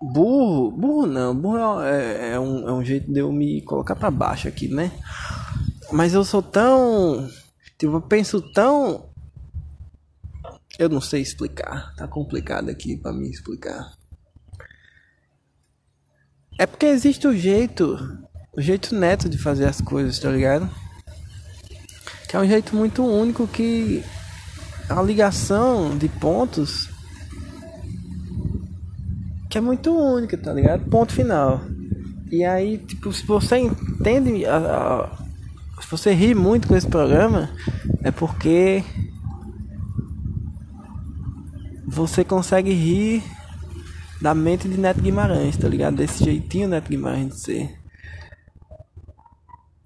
burro, 0.00 0.70
burro 0.70 1.06
não, 1.06 1.34
burro 1.34 1.82
é, 1.82 2.32
é, 2.32 2.40
um, 2.40 2.68
é 2.68 2.72
um 2.72 2.84
jeito 2.84 3.12
de 3.12 3.20
eu 3.20 3.32
me 3.32 3.62
colocar 3.62 3.96
para 3.96 4.10
baixo 4.10 4.46
aqui, 4.46 4.68
né? 4.68 4.92
Mas 5.90 6.14
eu 6.14 6.24
sou 6.24 6.42
tão, 6.42 7.28
tipo, 7.78 7.94
eu 7.94 8.02
penso 8.02 8.40
tão, 8.52 9.06
eu 10.78 10.88
não 10.88 11.00
sei 11.00 11.22
explicar, 11.22 11.94
tá 11.96 12.06
complicado 12.06 12.68
aqui 12.68 12.96
para 12.96 13.12
me 13.12 13.30
explicar. 13.30 13.97
É 16.58 16.66
porque 16.66 16.86
existe 16.86 17.26
o 17.26 17.36
jeito, 17.36 17.96
o 18.52 18.60
jeito 18.60 18.94
neto 18.94 19.28
de 19.28 19.38
fazer 19.38 19.66
as 19.66 19.80
coisas, 19.80 20.18
tá 20.18 20.28
ligado? 20.28 20.68
Que 22.28 22.36
é 22.36 22.40
um 22.40 22.46
jeito 22.46 22.74
muito 22.74 23.04
único 23.04 23.46
que 23.46 24.02
a 24.88 25.00
ligação 25.00 25.96
de 25.96 26.08
pontos 26.08 26.90
que 29.48 29.56
é 29.56 29.60
muito 29.60 29.96
única, 29.96 30.36
tá 30.36 30.52
ligado? 30.52 30.84
Ponto 30.90 31.12
final. 31.12 31.62
E 32.30 32.44
aí, 32.44 32.76
tipo, 32.76 33.12
se 33.12 33.24
você 33.24 33.56
entende, 33.58 34.44
a, 34.44 34.56
a, 34.56 35.16
se 35.80 35.90
você 35.90 36.12
ri 36.12 36.34
muito 36.34 36.68
com 36.68 36.76
esse 36.76 36.86
programa, 36.86 37.48
é 38.02 38.10
porque 38.10 38.84
você 41.86 42.22
consegue 42.24 42.72
rir 42.72 43.22
da 44.20 44.34
mente 44.34 44.68
de 44.68 44.78
Neto 44.78 45.00
Guimarães, 45.00 45.56
tá 45.56 45.68
ligado? 45.68 45.96
Desse 45.96 46.24
jeitinho 46.24 46.68
Neto 46.68 46.88
Guimarães 46.88 47.28
de 47.28 47.40
ser. 47.40 47.80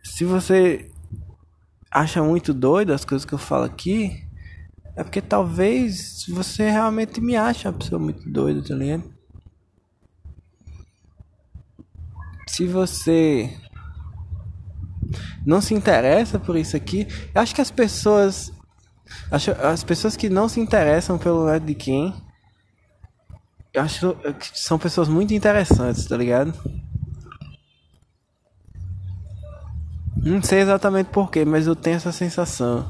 Se 0.03 0.25
você 0.25 0.91
acha 1.91 2.23
muito 2.23 2.53
doido 2.55 2.93
as 2.93 3.05
coisas 3.05 3.25
que 3.25 3.33
eu 3.33 3.39
falo 3.39 3.65
aqui, 3.65 4.27
é 4.97 5.03
porque 5.03 5.21
talvez 5.21 6.25
você 6.29 6.71
realmente 6.71 7.21
me 7.21 7.37
ache 7.37 7.67
uma 7.67 7.75
pessoa 7.75 7.99
muito 7.99 8.29
doida, 8.31 8.63
tá 8.63 8.75
ligado? 8.75 9.13
se 12.53 12.67
você 12.67 13.51
não 15.47 15.63
se 15.63 15.73
interessa 15.73 16.39
por 16.39 16.55
isso 16.55 16.77
aqui, 16.77 17.09
eu 17.35 17.41
acho 17.41 17.55
que 17.55 17.63
as 17.63 17.71
pessoas 17.71 18.53
acho, 19.31 19.53
as 19.53 19.83
pessoas 19.83 20.19
que 20.19 20.29
não 20.29 20.51
se 20.51 20.61
interessam 20.61 21.17
pelo 21.17 21.45
lado 21.45 21.65
de 21.65 21.75
quem 21.75 22.15
eu 23.73 23.83
acho 23.83 24.15
que 24.39 24.61
são 24.61 24.79
pessoas 24.79 25.09
muito 25.09 25.33
interessantes, 25.33 26.05
tá 26.05 26.17
ligado? 26.17 26.53
Não 30.17 30.43
sei 30.43 30.61
exatamente 30.61 31.09
porquê, 31.09 31.45
mas 31.45 31.67
eu 31.67 31.75
tenho 31.75 31.97
essa 31.97 32.13
sensação. 32.13 32.89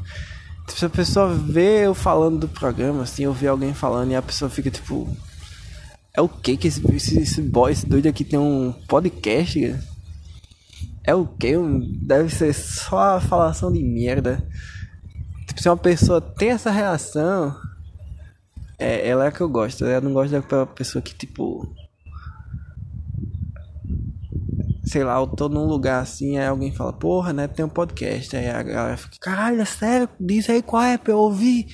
Tipo, 0.66 0.78
se 0.78 0.84
a 0.84 0.90
pessoa 0.90 1.34
vê 1.34 1.86
eu 1.86 1.94
falando 1.94 2.40
do 2.40 2.48
programa, 2.48 3.04
assim, 3.04 3.24
eu 3.24 3.32
ver 3.32 3.48
alguém 3.48 3.72
falando 3.72 4.10
e 4.10 4.16
a 4.16 4.22
pessoa 4.22 4.50
fica 4.50 4.70
tipo, 4.70 5.08
é 6.14 6.20
o 6.20 6.28
que 6.28 6.56
que 6.56 6.68
esse, 6.68 6.82
esse, 6.94 7.18
esse 7.20 7.42
boy, 7.42 7.72
esse 7.72 7.86
doido 7.86 8.08
aqui 8.08 8.24
tem 8.24 8.38
um 8.38 8.72
podcast? 8.86 9.78
É 11.04 11.14
o 11.14 11.26
que? 11.26 11.54
Deve 12.02 12.28
ser 12.28 12.52
só 12.52 13.16
a 13.16 13.20
falação 13.20 13.72
de 13.72 13.82
merda. 13.82 14.46
Tipo, 15.46 15.62
se 15.62 15.68
uma 15.68 15.76
pessoa 15.76 16.20
tem 16.20 16.50
essa 16.50 16.70
reação, 16.70 17.56
é, 18.82 19.08
ela 19.08 19.24
é 19.24 19.28
a 19.28 19.32
que 19.32 19.40
eu 19.40 19.48
gosto. 19.48 19.84
Eu 19.84 20.00
não 20.00 20.12
gosto 20.12 20.32
daquela 20.32 20.66
pessoa 20.66 21.02
que, 21.02 21.14
tipo. 21.14 21.74
Sei 24.84 25.04
lá, 25.04 25.18
eu 25.18 25.26
tô 25.26 25.48
num 25.48 25.64
lugar 25.64 26.02
assim, 26.02 26.36
aí 26.38 26.46
alguém 26.46 26.72
fala, 26.72 26.92
porra, 26.92 27.32
né, 27.32 27.46
tem 27.46 27.64
um 27.64 27.68
podcast. 27.68 28.36
Aí 28.36 28.50
a 28.50 28.62
galera 28.62 28.96
fica, 28.96 29.16
caralho, 29.20 29.60
é 29.60 29.64
sério? 29.64 30.08
Diz 30.18 30.50
aí 30.50 30.60
qual 30.60 30.82
é 30.82 30.98
pra 30.98 31.12
eu 31.12 31.18
ouvir. 31.18 31.66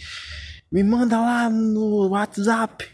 Me 0.71 0.85
manda 0.85 1.19
lá 1.19 1.49
no 1.49 2.09
WhatsApp. 2.09 2.87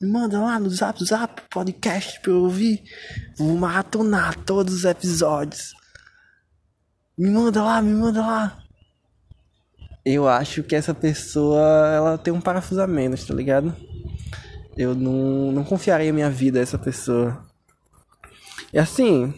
Me 0.00 0.08
manda 0.10 0.40
lá 0.40 0.58
no 0.58 0.70
Zap 0.70 1.04
Zap 1.04 1.42
podcast 1.50 2.20
pra 2.20 2.32
eu 2.32 2.42
ouvir. 2.42 2.82
Vou 3.38 3.56
maratonar 3.56 4.34
todos 4.44 4.74
os 4.74 4.84
episódios. 4.84 5.72
Me 7.16 7.30
manda 7.30 7.62
lá, 7.62 7.80
me 7.82 7.94
manda 7.94 8.20
lá. 8.20 8.59
Eu 10.04 10.28
acho 10.28 10.62
que 10.62 10.74
essa 10.74 10.94
pessoa, 10.94 11.60
ela 11.94 12.18
tem 12.18 12.32
um 12.32 12.40
parafuso 12.40 12.80
a 12.80 12.86
menos, 12.86 13.24
tá 13.24 13.34
ligado? 13.34 13.74
Eu 14.76 14.94
não, 14.94 15.52
não 15.52 15.64
confiaria 15.64 16.12
minha 16.12 16.30
vida 16.30 16.58
a 16.58 16.62
essa 16.62 16.78
pessoa. 16.78 17.44
E 18.72 18.78
assim, 18.78 19.34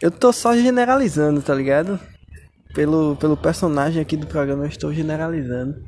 eu 0.00 0.10
tô 0.10 0.32
só 0.32 0.56
generalizando, 0.56 1.40
tá 1.42 1.54
ligado? 1.54 1.98
Pelo, 2.74 3.16
pelo 3.16 3.36
personagem 3.36 4.00
aqui 4.00 4.16
do 4.16 4.26
programa, 4.26 4.64
eu 4.64 4.68
estou 4.68 4.92
generalizando. 4.92 5.82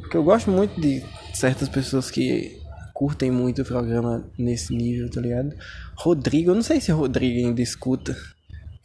Porque 0.00 0.16
eu 0.16 0.24
gosto 0.24 0.50
muito 0.50 0.80
de 0.80 1.04
certas 1.34 1.68
pessoas 1.68 2.10
que 2.10 2.58
curtem 2.94 3.30
muito 3.30 3.62
o 3.62 3.64
programa 3.64 4.28
nesse 4.36 4.74
nível, 4.74 5.08
tá 5.10 5.20
ligado? 5.20 5.54
Rodrigo, 5.94 6.50
eu 6.50 6.54
não 6.54 6.62
sei 6.62 6.80
se 6.80 6.90
Rodrigo 6.90 7.46
ainda 7.46 7.62
escuta. 7.62 8.16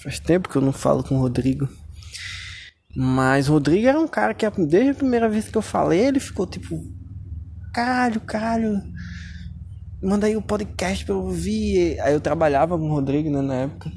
Faz 0.04 0.20
tempo 0.20 0.50
que 0.50 0.56
eu 0.56 0.62
não 0.62 0.74
falo 0.74 1.04
com 1.04 1.16
o 1.16 1.20
Rodrigo. 1.20 1.68
Mas 2.96 3.48
Rodrigo 3.48 3.88
era 3.88 4.00
um 4.00 4.08
cara 4.08 4.34
que 4.34 4.48
desde 4.50 4.92
a 4.92 4.96
primeira 4.96 5.28
vez 5.28 5.48
que 5.48 5.58
eu 5.58 5.62
falei, 5.62 6.06
ele 6.08 6.20
ficou 6.20 6.46
tipo. 6.46 6.80
Caralho, 7.74 8.22
caralho. 8.22 8.82
Manda 10.02 10.28
aí 10.28 10.36
o 10.36 10.42
podcast 10.42 11.06
pra 11.06 11.16
eu 11.16 11.22
ouvir. 11.22 12.00
Aí 12.02 12.14
eu 12.14 12.22
trabalhava 12.22 12.78
com 12.78 12.86
o 12.86 12.94
Rodrigo 12.94 13.30
né, 13.30 13.42
na 13.42 13.56
época. 13.56 13.92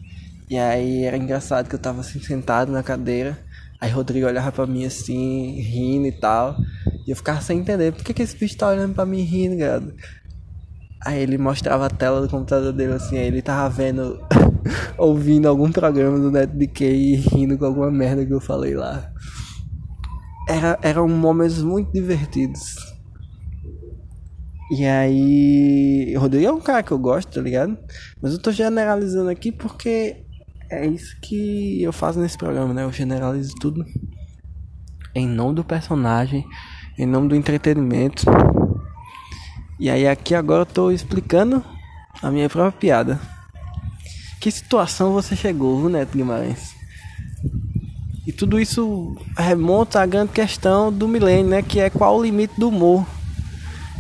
E 0.48 0.56
aí 0.56 1.04
era 1.04 1.16
engraçado 1.16 1.68
que 1.68 1.74
eu 1.74 1.78
tava 1.78 2.00
assim 2.00 2.20
sentado 2.20 2.72
na 2.72 2.82
cadeira. 2.82 3.38
Aí 3.80 3.90
Rodrigo 3.90 4.26
olhava 4.26 4.50
pra 4.52 4.66
mim 4.66 4.86
assim, 4.86 5.60
rindo 5.60 6.06
e 6.06 6.12
tal. 6.12 6.56
E 7.06 7.10
eu 7.10 7.16
ficava 7.16 7.40
sem 7.40 7.58
entender, 7.58 7.92
por 7.92 8.02
que, 8.04 8.14
que 8.14 8.22
esse 8.22 8.36
bicho 8.36 8.56
tá 8.56 8.68
olhando 8.68 8.94
pra 8.94 9.04
mim 9.04 9.20
rindo, 9.20 9.58
cara? 9.58 9.94
Aí 11.04 11.20
ele 11.20 11.36
mostrava 11.36 11.86
a 11.86 11.90
tela 11.90 12.20
do 12.20 12.28
computador 12.28 12.72
dele 12.72 12.94
assim, 12.94 13.18
aí 13.18 13.26
ele 13.26 13.42
tava 13.42 13.68
vendo, 13.68 14.18
ouvindo 14.98 15.46
algum 15.46 15.70
programa 15.70 16.18
do 16.18 16.30
NetDK 16.30 16.84
e 16.84 17.14
rindo 17.16 17.58
com 17.58 17.64
alguma 17.64 17.90
merda 17.90 18.24
que 18.24 18.32
eu 18.32 18.40
falei 18.40 18.74
lá. 18.74 19.10
Era, 20.48 20.78
eram 20.82 21.08
momentos 21.08 21.62
muito 21.62 21.92
divertidos. 21.92 22.76
E 24.70 24.84
aí. 24.84 26.14
Rodrigo 26.16 26.46
é 26.46 26.52
um 26.52 26.60
cara 26.60 26.82
que 26.82 26.92
eu 26.92 26.98
gosto, 26.98 27.32
tá 27.32 27.40
ligado? 27.40 27.76
Mas 28.20 28.32
eu 28.32 28.38
tô 28.38 28.50
generalizando 28.50 29.30
aqui 29.30 29.52
porque 29.52 30.24
é 30.70 30.86
isso 30.86 31.16
que 31.20 31.82
eu 31.82 31.92
faço 31.92 32.18
nesse 32.18 32.36
programa, 32.36 32.74
né? 32.74 32.84
Eu 32.84 32.92
generalizo 32.92 33.54
tudo 33.60 33.84
em 35.14 35.26
nome 35.26 35.54
do 35.54 35.64
personagem 35.64 36.44
em 36.98 37.06
nome 37.06 37.28
do 37.28 37.36
entretenimento. 37.36 38.24
E 39.78 39.90
aí 39.90 40.08
aqui 40.08 40.34
agora 40.34 40.62
eu 40.62 40.66
tô 40.66 40.90
explicando 40.90 41.62
a 42.22 42.30
minha 42.30 42.48
própria 42.48 42.80
piada. 42.80 43.35
Que 44.46 44.52
situação 44.52 45.12
você 45.12 45.34
chegou, 45.34 45.80
viu, 45.80 45.88
Neto 45.88 46.16
Guimarães? 46.16 46.72
E 48.24 48.30
tudo 48.30 48.60
isso 48.60 49.16
remonta 49.36 50.00
à 50.00 50.06
grande 50.06 50.30
questão 50.30 50.92
do 50.92 51.08
milênio, 51.08 51.50
né? 51.50 51.62
Que 51.62 51.80
é 51.80 51.90
qual 51.90 52.16
o 52.16 52.22
limite 52.22 52.54
do 52.56 52.68
humor. 52.68 53.04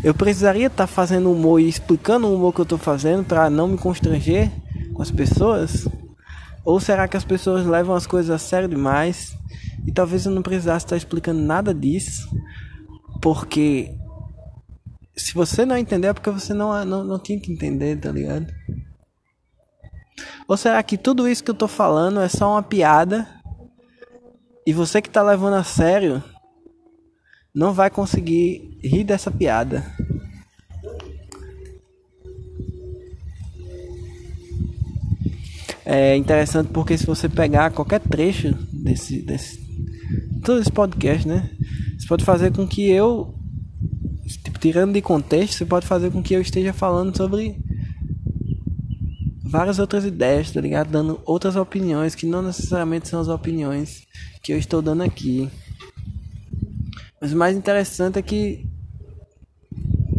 Eu 0.04 0.14
precisaria 0.14 0.68
estar 0.68 0.84
tá 0.84 0.86
fazendo 0.86 1.32
humor 1.32 1.60
e 1.60 1.68
explicando 1.68 2.28
o 2.28 2.36
humor 2.36 2.54
que 2.54 2.60
eu 2.60 2.62
estou 2.62 2.78
fazendo 2.78 3.24
para 3.24 3.50
não 3.50 3.66
me 3.66 3.76
constranger 3.76 4.48
com 4.94 5.02
as 5.02 5.10
pessoas? 5.10 5.88
Ou 6.64 6.78
será 6.78 7.08
que 7.08 7.16
as 7.16 7.24
pessoas 7.24 7.66
levam 7.66 7.96
as 7.96 8.06
coisas 8.06 8.30
a 8.30 8.38
sério 8.38 8.68
demais? 8.68 9.36
E 9.84 9.90
talvez 9.90 10.26
eu 10.26 10.30
não 10.30 10.42
precisasse 10.42 10.86
estar 10.86 10.96
explicando 10.96 11.40
nada 11.40 11.74
disso 11.74 12.30
porque 13.20 13.92
se 15.16 15.34
você 15.34 15.66
não 15.66 15.76
entender 15.76 16.06
é 16.06 16.12
porque 16.12 16.30
você 16.30 16.54
não, 16.54 16.84
não, 16.84 17.02
não 17.02 17.18
tinha 17.18 17.40
que 17.40 17.52
entender, 17.52 17.98
tá 17.98 18.12
ligado? 18.12 18.46
Ou 20.48 20.56
será 20.56 20.82
que 20.82 20.96
tudo 20.96 21.28
isso 21.28 21.42
que 21.42 21.50
eu 21.50 21.54
tô 21.54 21.68
falando 21.68 22.20
é 22.20 22.28
só 22.28 22.52
uma 22.52 22.62
piada 22.62 23.28
e 24.66 24.72
você 24.72 25.00
que 25.00 25.10
tá 25.10 25.22
levando 25.22 25.54
a 25.54 25.64
sério 25.64 26.22
não 27.54 27.72
vai 27.72 27.88
conseguir 27.90 28.78
rir 28.82 29.04
dessa 29.04 29.30
piada? 29.30 29.84
É 35.84 36.16
interessante 36.16 36.68
porque 36.72 36.98
se 36.98 37.06
você 37.06 37.28
pegar 37.28 37.70
qualquer 37.70 38.00
trecho 38.00 38.52
desse, 38.72 39.22
desse 39.22 39.64
todo 40.42 40.60
esse 40.60 40.70
podcast, 40.70 41.26
né? 41.26 41.48
Você 41.96 42.06
pode 42.08 42.24
fazer 42.24 42.52
com 42.52 42.66
que 42.66 42.90
eu, 42.90 43.34
tipo, 44.42 44.58
tirando 44.58 44.92
de 44.94 45.00
contexto, 45.00 45.54
você 45.54 45.64
pode 45.64 45.86
fazer 45.86 46.10
com 46.10 46.22
que 46.22 46.34
eu 46.34 46.40
esteja 46.40 46.72
falando 46.72 47.16
sobre 47.16 47.56
várias 49.56 49.78
outras 49.78 50.04
ideias, 50.04 50.50
tá 50.50 50.60
ligado? 50.60 50.90
Dando 50.90 51.20
outras 51.24 51.56
opiniões 51.56 52.14
que 52.14 52.26
não 52.26 52.42
necessariamente 52.42 53.08
são 53.08 53.20
as 53.20 53.28
opiniões 53.28 54.06
que 54.42 54.52
eu 54.52 54.58
estou 54.58 54.82
dando 54.82 55.02
aqui. 55.02 55.50
Mas 57.20 57.32
o 57.32 57.36
mais 57.36 57.56
interessante 57.56 58.18
é 58.18 58.22
que 58.22 58.68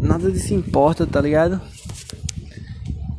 nada 0.01 0.31
disso 0.31 0.53
importa, 0.53 1.05
tá 1.05 1.21
ligado? 1.21 1.61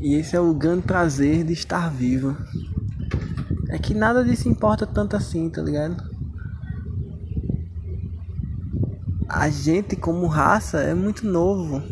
E 0.01 0.15
esse 0.15 0.35
é 0.37 0.41
o 0.41 0.55
grande 0.55 0.83
prazer 0.83 1.45
de 1.45 1.53
estar 1.53 1.89
vivo. 1.91 2.37
É 3.69 3.79
que 3.79 3.95
nada 3.95 4.25
disso 4.25 4.49
importa 4.49 4.87
tanto 4.87 5.17
assim, 5.17 5.49
tá 5.51 5.63
ligado? 5.63 6.09
a 9.29 9.51
gente 9.51 9.95
como 9.95 10.27
raça 10.27 10.81
é 10.81 10.95
muito 10.95 11.27
novo. 11.27 11.83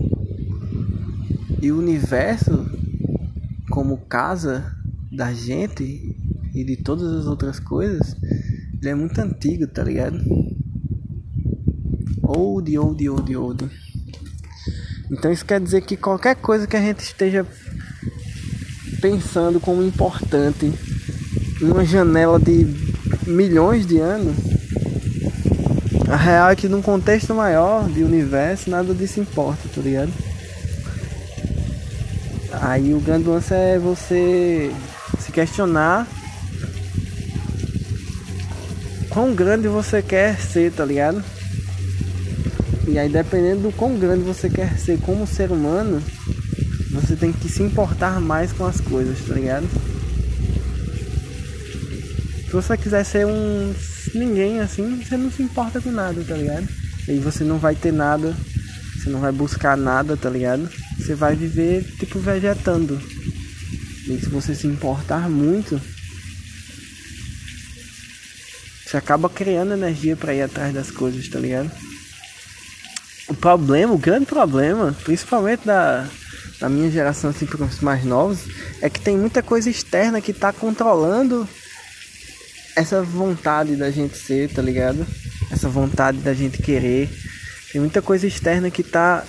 E 1.61 1.71
o 1.71 1.79
universo 1.79 2.67
como 3.77 3.99
casa 3.99 4.75
da 5.13 5.35
gente 5.35 6.17
e 6.55 6.65
de 6.65 6.79
todas 6.79 7.13
as 7.13 7.27
outras 7.27 7.61
coisas, 7.61 8.17
ele 8.81 8.89
é 8.89 8.95
muito 8.95 9.19
antigo, 9.19 9.67
tá 9.67 9.85
ligado? 9.85 10.19
Old, 12.23 12.79
old, 12.79 13.09
old, 13.11 13.37
old. 13.37 13.71
Então 15.11 15.31
isso 15.31 15.45
quer 15.45 15.61
dizer 15.61 15.83
que 15.83 15.95
qualquer 15.95 16.37
coisa 16.37 16.67
que 16.67 16.75
a 16.75 16.81
gente 16.81 17.01
esteja 17.01 17.47
pensando 19.03 19.61
como 19.61 19.83
importante 19.83 20.73
numa 21.61 21.85
janela 21.85 22.41
de 22.41 22.67
milhões 23.27 23.85
de 23.85 23.99
anos, 23.99 24.37
a 26.09 26.17
real 26.17 26.49
é 26.49 26.57
que 26.57 26.67
num 26.67 26.81
contexto 26.81 27.35
maior 27.35 27.87
de 27.91 28.03
universo 28.03 28.71
nada 28.71 28.95
disso 28.95 29.21
importa, 29.21 29.69
tá 29.69 29.83
ligado? 29.83 30.15
Aí 32.67 32.93
o 32.93 32.99
grande 32.99 33.29
lance 33.29 33.55
é 33.55 33.79
você 33.79 34.73
se 35.21 35.31
questionar 35.31 36.05
quão 39.09 39.37
grande 39.37 39.69
você 39.69 40.03
quer 40.03 40.37
ser, 40.37 40.73
tá 40.73 40.85
ligado? 40.85 41.23
E 42.89 42.99
aí 42.99 43.09
dependendo 43.09 43.63
do 43.63 43.73
quão 43.73 43.97
grande 43.97 44.25
você 44.25 44.51
quer 44.51 44.77
ser 44.81 44.99
como 44.99 45.29
ser 45.29 45.53
humano, 45.53 46.03
você 46.91 47.15
tem 47.15 47.33
que 47.33 47.49
se 47.49 47.63
importar 47.63 48.21
mais 48.21 48.53
com 48.53 48.67
as 48.67 48.81
coisas, 48.81 49.25
tá 49.25 49.35
ligado? 49.35 49.69
Se 52.47 52.51
você 52.51 52.77
quiser 52.77 53.05
ser 53.05 53.27
um 53.27 53.73
ninguém 54.13 54.59
assim, 54.59 55.05
você 55.05 55.17
não 55.17 55.31
se 55.31 55.41
importa 55.41 55.81
com 55.81 55.93
nada, 55.93 56.21
tá 56.25 56.35
ligado? 56.35 56.67
E 57.07 57.21
você 57.21 57.45
não 57.45 57.59
vai 57.59 57.77
ter 57.77 57.93
nada, 57.93 58.35
você 58.97 59.09
não 59.09 59.21
vai 59.21 59.31
buscar 59.31 59.77
nada, 59.77 60.17
tá 60.17 60.29
ligado? 60.29 60.69
Você 60.99 61.15
vai 61.15 61.37
viver 61.37 61.85
tipo 61.99 62.19
vegetando. 62.19 63.01
E 64.09 64.19
se 64.21 64.29
você 64.29 64.55
se 64.55 64.67
importar 64.67 65.29
muito, 65.29 65.81
você 68.85 68.97
acaba 68.97 69.29
criando 69.29 69.73
energia 69.73 70.17
para 70.17 70.35
ir 70.35 70.43
atrás 70.43 70.73
das 70.73 70.91
coisas, 70.91 71.29
tá 71.29 71.39
ligado? 71.39 71.71
O 73.29 73.35
problema, 73.35 73.93
o 73.93 73.99
grande 73.99 74.27
problema, 74.27 74.97
principalmente 75.05 75.67
da, 75.67 76.09
da 76.61 76.69
minha 76.69 76.91
geração, 76.91 77.31
assim, 77.31 77.47
para 77.47 77.65
os 77.65 77.81
mais 77.81 78.05
novos, 78.05 78.41
é 78.81 78.89
que 78.89 79.01
tem 79.01 79.17
muita 79.17 79.43
coisa 79.43 79.69
externa 79.69 80.21
que 80.21 80.33
tá 80.33 80.53
controlando 80.53 81.49
essa 82.77 83.03
vontade 83.03 83.75
da 83.75 83.91
gente 83.91 84.17
ser, 84.17 84.51
tá 84.51 84.63
ligado? 84.63 85.05
Essa 85.51 85.69
vontade 85.69 86.19
da 86.19 86.33
gente 86.33 86.63
querer. 86.63 87.11
Tem 87.73 87.81
muita 87.81 88.01
coisa 88.01 88.27
externa 88.27 88.71
que 88.71 88.83
tá 88.83 89.25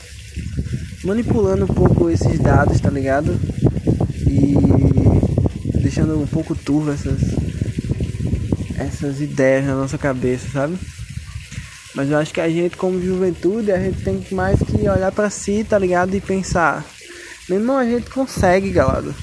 manipulando 1.07 1.63
um 1.63 1.73
pouco 1.73 2.09
esses 2.09 2.37
dados, 2.37 2.81
tá 2.81 2.89
ligado? 2.89 3.31
E 4.27 4.57
deixando 5.81 6.19
um 6.19 6.27
pouco 6.27 6.53
turvo 6.53 6.91
essas 6.91 7.21
essas 8.77 9.21
ideias 9.21 9.65
na 9.65 9.73
nossa 9.73 9.97
cabeça, 9.97 10.49
sabe? 10.51 10.77
Mas 11.95 12.11
eu 12.11 12.17
acho 12.17 12.33
que 12.33 12.41
a 12.41 12.49
gente, 12.49 12.75
como 12.75 13.01
juventude, 13.01 13.71
a 13.71 13.79
gente 13.79 14.03
tem 14.03 14.23
mais 14.31 14.59
que 14.59 14.87
olhar 14.87 15.11
para 15.11 15.29
si, 15.29 15.63
tá 15.63 15.79
ligado? 15.79 16.13
E 16.13 16.19
pensar: 16.19 16.85
meu 17.47 17.57
irmão, 17.57 17.77
a 17.77 17.85
gente 17.85 18.09
consegue, 18.09 18.69
galera. 18.69 19.15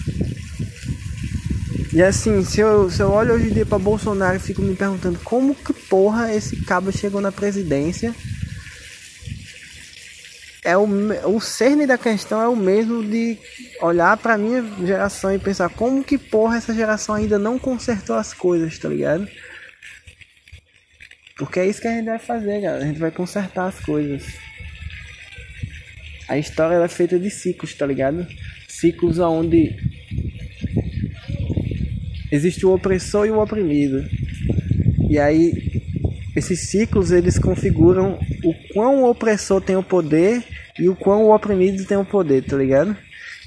E 1.93 2.03
assim, 2.03 2.43
se 2.43 2.61
eu, 2.61 2.91
se 2.91 3.03
eu 3.03 3.11
olho 3.11 3.35
hoje 3.35 3.51
em 3.51 3.53
dia 3.53 3.67
pra 3.67 3.79
Bolsonaro 3.79 4.37
e 4.37 4.41
fico 4.41 4.63
me 4.63 4.75
perguntando 4.75 5.19
como 5.23 5.55
que 5.55 5.73
porra 5.73 6.35
esse 6.35 6.57
cabo 6.65 6.91
chegou 6.91 7.21
na 7.21 7.31
presidência. 7.31 8.15
É 10.65 10.77
o, 10.77 10.87
o 11.29 11.41
cerne 11.41 11.87
da 11.87 11.99
questão 11.99 12.41
é 12.41 12.49
o 12.49 12.57
mesmo 12.57 13.05
de 13.05 13.37
olhar 13.83 14.17
pra 14.17 14.39
minha 14.39 14.65
geração 14.85 15.35
e 15.35 15.39
pensar 15.39 15.69
como 15.69 16.03
que 16.03 16.17
porra 16.17 16.57
essa 16.57 16.73
geração 16.73 17.15
ainda 17.15 17.39
não 17.39 17.59
consertou 17.59 18.17
as 18.17 18.33
coisas, 18.33 18.79
tá 18.79 18.89
ligado? 18.89 19.29
Porque 21.37 21.61
é 21.61 21.67
isso 21.67 21.83
que 21.83 21.89
a 21.89 21.95
gente 21.95 22.07
vai 22.07 22.19
fazer, 22.19 22.63
galera. 22.63 22.83
A 22.83 22.87
gente 22.87 22.99
vai 22.99 23.11
consertar 23.11 23.67
as 23.67 23.79
coisas. 23.81 24.25
A 26.29 26.39
história 26.39 26.83
é 26.83 26.89
feita 26.89 27.19
de 27.19 27.31
ciclos, 27.31 27.75
tá 27.75 27.85
ligado? 27.85 28.27
Ciclos 28.67 29.19
onde 29.19 29.77
existe 32.33 32.65
o 32.65 32.73
opressor 32.73 33.27
e 33.27 33.31
o 33.31 33.39
oprimido. 33.39 34.03
E 35.11 35.19
aí 35.19 35.53
esses 36.35 36.71
ciclos 36.71 37.11
eles 37.11 37.39
configuram 37.39 38.19
o 38.43 38.55
quão 38.73 39.03
o 39.03 39.11
opressor 39.11 39.61
tem 39.61 39.77
o 39.77 39.83
poder 39.83 40.43
e 40.79 40.89
o 40.89 40.97
quão 40.97 41.25
o 41.25 41.35
oprimido 41.35 41.85
tem 41.85 41.97
o 41.97 42.05
poder, 42.05 42.45
tá 42.45 42.57
ligado? 42.57 42.97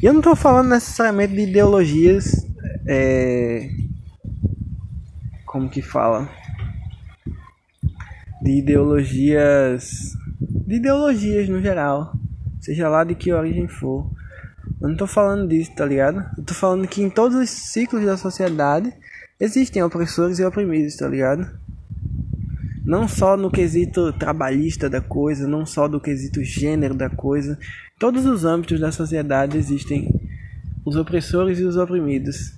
E 0.01 0.05
eu 0.05 0.13
não 0.13 0.21
tô 0.21 0.35
falando 0.35 0.69
necessariamente 0.69 1.33
de 1.33 1.41
ideologias 1.41 2.45
é... 2.87 3.69
como 5.45 5.69
que 5.69 5.81
fala? 5.81 6.29
de 8.41 8.59
ideologias 8.59 10.15
de 10.39 10.75
ideologias 10.75 11.49
no 11.49 11.61
geral, 11.61 12.13
seja 12.61 12.87
lá 12.89 13.03
de 13.03 13.15
que 13.15 13.31
origem 13.31 13.67
for. 13.67 14.09
Eu 14.81 14.89
não 14.89 14.95
tô 14.95 15.07
falando 15.07 15.47
disso, 15.47 15.71
tá 15.75 15.85
ligado? 15.85 16.23
Eu 16.37 16.43
tô 16.43 16.53
falando 16.53 16.87
que 16.87 17.01
em 17.01 17.09
todos 17.09 17.35
os 17.35 17.49
ciclos 17.49 18.05
da 18.05 18.17
sociedade 18.17 18.93
existem 19.39 19.81
opressores 19.81 20.39
e 20.39 20.45
oprimidos, 20.45 20.95
tá 20.95 21.07
ligado? 21.07 21.49
Não 22.87 23.07
só 23.07 23.37
no 23.37 23.51
quesito 23.51 24.11
trabalhista 24.13 24.89
da 24.89 25.01
coisa, 25.01 25.47
não 25.47 25.65
só 25.65 25.87
do 25.87 25.99
quesito 25.99 26.43
gênero 26.43 26.95
da 26.95 27.09
coisa, 27.09 27.59
todos 27.99 28.25
os 28.25 28.45
âmbitos 28.45 28.79
da 28.79 28.91
sociedade 28.91 29.57
existem 29.57 30.09
os 30.85 30.95
opressores 30.95 31.59
e 31.59 31.63
os 31.63 31.75
oprimidos. 31.75 32.53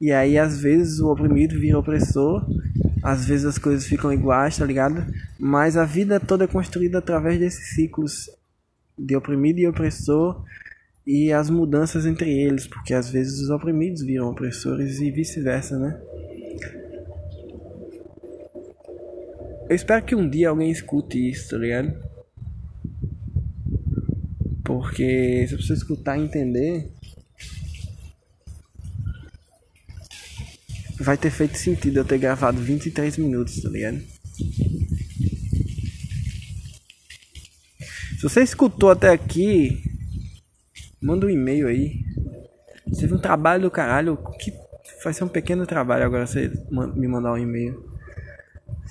E 0.00 0.10
aí 0.10 0.38
às 0.38 0.60
vezes 0.60 1.00
o 1.00 1.10
oprimido 1.10 1.58
vira 1.58 1.78
opressor 1.78 2.46
às 3.02 3.26
vezes 3.26 3.44
as 3.44 3.58
coisas 3.58 3.84
ficam 3.84 4.12
iguais, 4.12 4.56
tá 4.56 4.64
ligado? 4.64 5.04
Mas 5.38 5.76
a 5.76 5.84
vida 5.84 6.20
toda 6.20 6.44
é 6.44 6.46
construída 6.46 6.98
através 6.98 7.38
desses 7.38 7.74
ciclos 7.74 8.30
de 8.96 9.16
oprimido 9.16 9.58
e 9.58 9.66
opressor 9.66 10.44
e 11.04 11.32
as 11.32 11.50
mudanças 11.50 12.06
entre 12.06 12.30
eles, 12.30 12.68
porque 12.68 12.94
às 12.94 13.10
vezes 13.10 13.40
os 13.40 13.50
oprimidos 13.50 14.02
viram 14.02 14.30
opressores 14.30 15.00
e 15.00 15.10
vice-versa, 15.10 15.76
né? 15.78 16.00
Eu 19.72 19.76
espero 19.76 20.04
que 20.04 20.14
um 20.14 20.28
dia 20.28 20.50
alguém 20.50 20.70
escute 20.70 21.30
isso, 21.30 21.48
tá 21.48 21.56
ligado? 21.56 21.98
Porque 24.62 25.46
se 25.48 25.56
você 25.56 25.72
escutar 25.72 26.18
e 26.18 26.24
entender, 26.24 26.92
vai 31.00 31.16
ter 31.16 31.30
feito 31.30 31.56
sentido 31.56 32.00
eu 32.00 32.04
ter 32.04 32.18
gravado 32.18 32.60
23 32.60 33.16
minutos, 33.16 33.62
tá 33.62 33.70
ligado? 33.70 33.98
Se 38.18 38.22
você 38.22 38.42
escutou 38.42 38.90
até 38.90 39.08
aqui, 39.08 39.82
manda 41.00 41.24
um 41.24 41.30
e-mail 41.30 41.66
aí. 41.66 42.04
Teve 43.00 43.14
um 43.14 43.18
trabalho 43.18 43.62
do 43.62 43.70
caralho. 43.70 44.18
Que 44.38 44.52
vai 45.02 45.14
ser 45.14 45.24
um 45.24 45.28
pequeno 45.28 45.66
trabalho 45.66 46.04
agora 46.04 46.26
você 46.26 46.52
me 46.94 47.08
mandar 47.08 47.32
um 47.32 47.38
e-mail. 47.38 47.91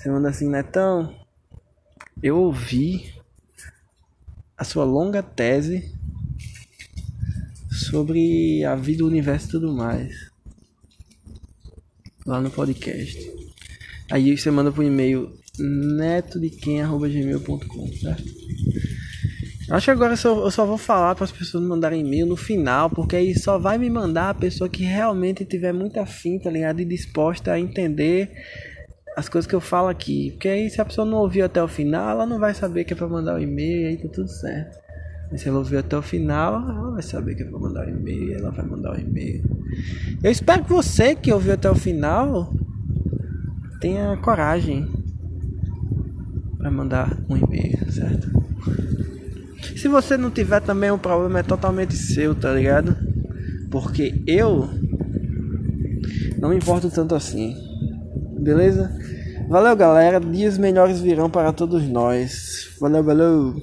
Você 0.02 0.10
manda 0.10 0.28
assim, 0.30 0.48
Netão. 0.48 1.14
Eu 2.20 2.36
ouvi 2.36 3.14
a 4.58 4.64
sua 4.64 4.84
longa 4.84 5.22
tese 5.22 5.94
sobre 7.70 8.64
a 8.64 8.74
vida, 8.74 9.04
o 9.04 9.06
universo 9.06 9.46
e 9.46 9.50
tudo 9.52 9.72
mais 9.72 10.12
lá 12.26 12.40
no 12.40 12.50
podcast. 12.50 13.16
Aí 14.10 14.36
você 14.36 14.50
manda 14.50 14.72
pro 14.72 14.82
e-mail 14.82 15.38
netodequem.gmail.com, 15.56 17.92
certo? 17.92 18.24
Acho 19.70 19.84
que 19.84 19.90
agora 19.92 20.14
eu 20.14 20.16
só, 20.16 20.44
eu 20.44 20.50
só 20.50 20.66
vou 20.66 20.78
falar 20.78 21.14
para 21.14 21.26
as 21.26 21.32
pessoas 21.32 21.62
mandarem 21.62 22.00
e-mail 22.00 22.26
no 22.26 22.36
final, 22.36 22.90
porque 22.90 23.14
aí 23.14 23.38
só 23.38 23.56
vai 23.56 23.78
me 23.78 23.88
mandar 23.88 24.30
a 24.30 24.34
pessoa 24.34 24.68
que 24.68 24.82
realmente 24.82 25.44
tiver 25.44 25.72
muita 25.72 26.02
afim, 26.02 26.40
tá 26.40 26.50
ligado? 26.50 26.80
E 26.80 26.84
disposta 26.84 27.52
a 27.52 27.60
entender 27.60 28.32
as 29.16 29.28
coisas 29.28 29.48
que 29.48 29.54
eu 29.54 29.60
falo 29.60 29.88
aqui. 29.88 30.30
Porque 30.32 30.48
aí 30.48 30.70
se 30.70 30.80
a 30.80 30.84
pessoa 30.84 31.06
não 31.06 31.18
ouviu 31.18 31.44
até 31.44 31.62
o 31.62 31.68
final, 31.68 32.10
ela 32.10 32.26
não 32.26 32.38
vai 32.38 32.54
saber 32.54 32.84
que 32.84 32.92
é 32.92 32.96
para 32.96 33.08
mandar 33.08 33.36
o 33.36 33.42
e-mail 33.42 33.82
e 33.82 33.86
aí 33.86 33.96
tá 33.96 34.08
tudo 34.08 34.28
certo. 34.28 34.78
Mas 35.30 35.40
se 35.40 35.48
ela 35.48 35.58
ouvir 35.58 35.78
até 35.78 35.96
o 35.96 36.02
final, 36.02 36.54
ela 36.54 36.90
vai 36.90 37.02
saber 37.02 37.34
que 37.34 37.42
é 37.42 37.46
pra 37.46 37.58
mandar 37.58 37.86
o 37.86 37.90
um 37.90 37.96
e-mail. 37.96 38.34
Ela 38.34 38.50
vai 38.50 38.66
mandar 38.66 38.90
o 38.90 38.94
um 38.94 39.00
e-mail. 39.00 39.42
Eu 40.22 40.30
espero 40.30 40.64
que 40.64 40.70
você 40.70 41.14
que 41.14 41.32
ouviu 41.32 41.54
até 41.54 41.70
o 41.70 41.74
final 41.74 42.52
tenha 43.80 44.16
coragem 44.18 44.86
para 46.58 46.70
mandar 46.70 47.18
um 47.28 47.36
e-mail, 47.36 47.90
certo? 47.90 48.30
Se 49.76 49.88
você 49.88 50.16
não 50.16 50.30
tiver 50.30 50.60
também, 50.60 50.90
o 50.90 50.98
problema 50.98 51.40
é 51.40 51.42
totalmente 51.42 51.96
seu, 51.96 52.34
tá 52.34 52.52
ligado? 52.52 52.96
Porque 53.70 54.22
eu 54.26 54.68
não 56.38 56.50
me 56.50 56.56
importo 56.56 56.90
tanto 56.90 57.14
assim. 57.14 57.71
Beleza? 58.42 58.90
Valeu, 59.48 59.76
galera. 59.76 60.18
Dias 60.18 60.58
melhores 60.58 61.00
virão 61.00 61.30
para 61.30 61.52
todos 61.52 61.88
nós. 61.88 62.74
Valeu, 62.80 63.04
valeu. 63.04 63.54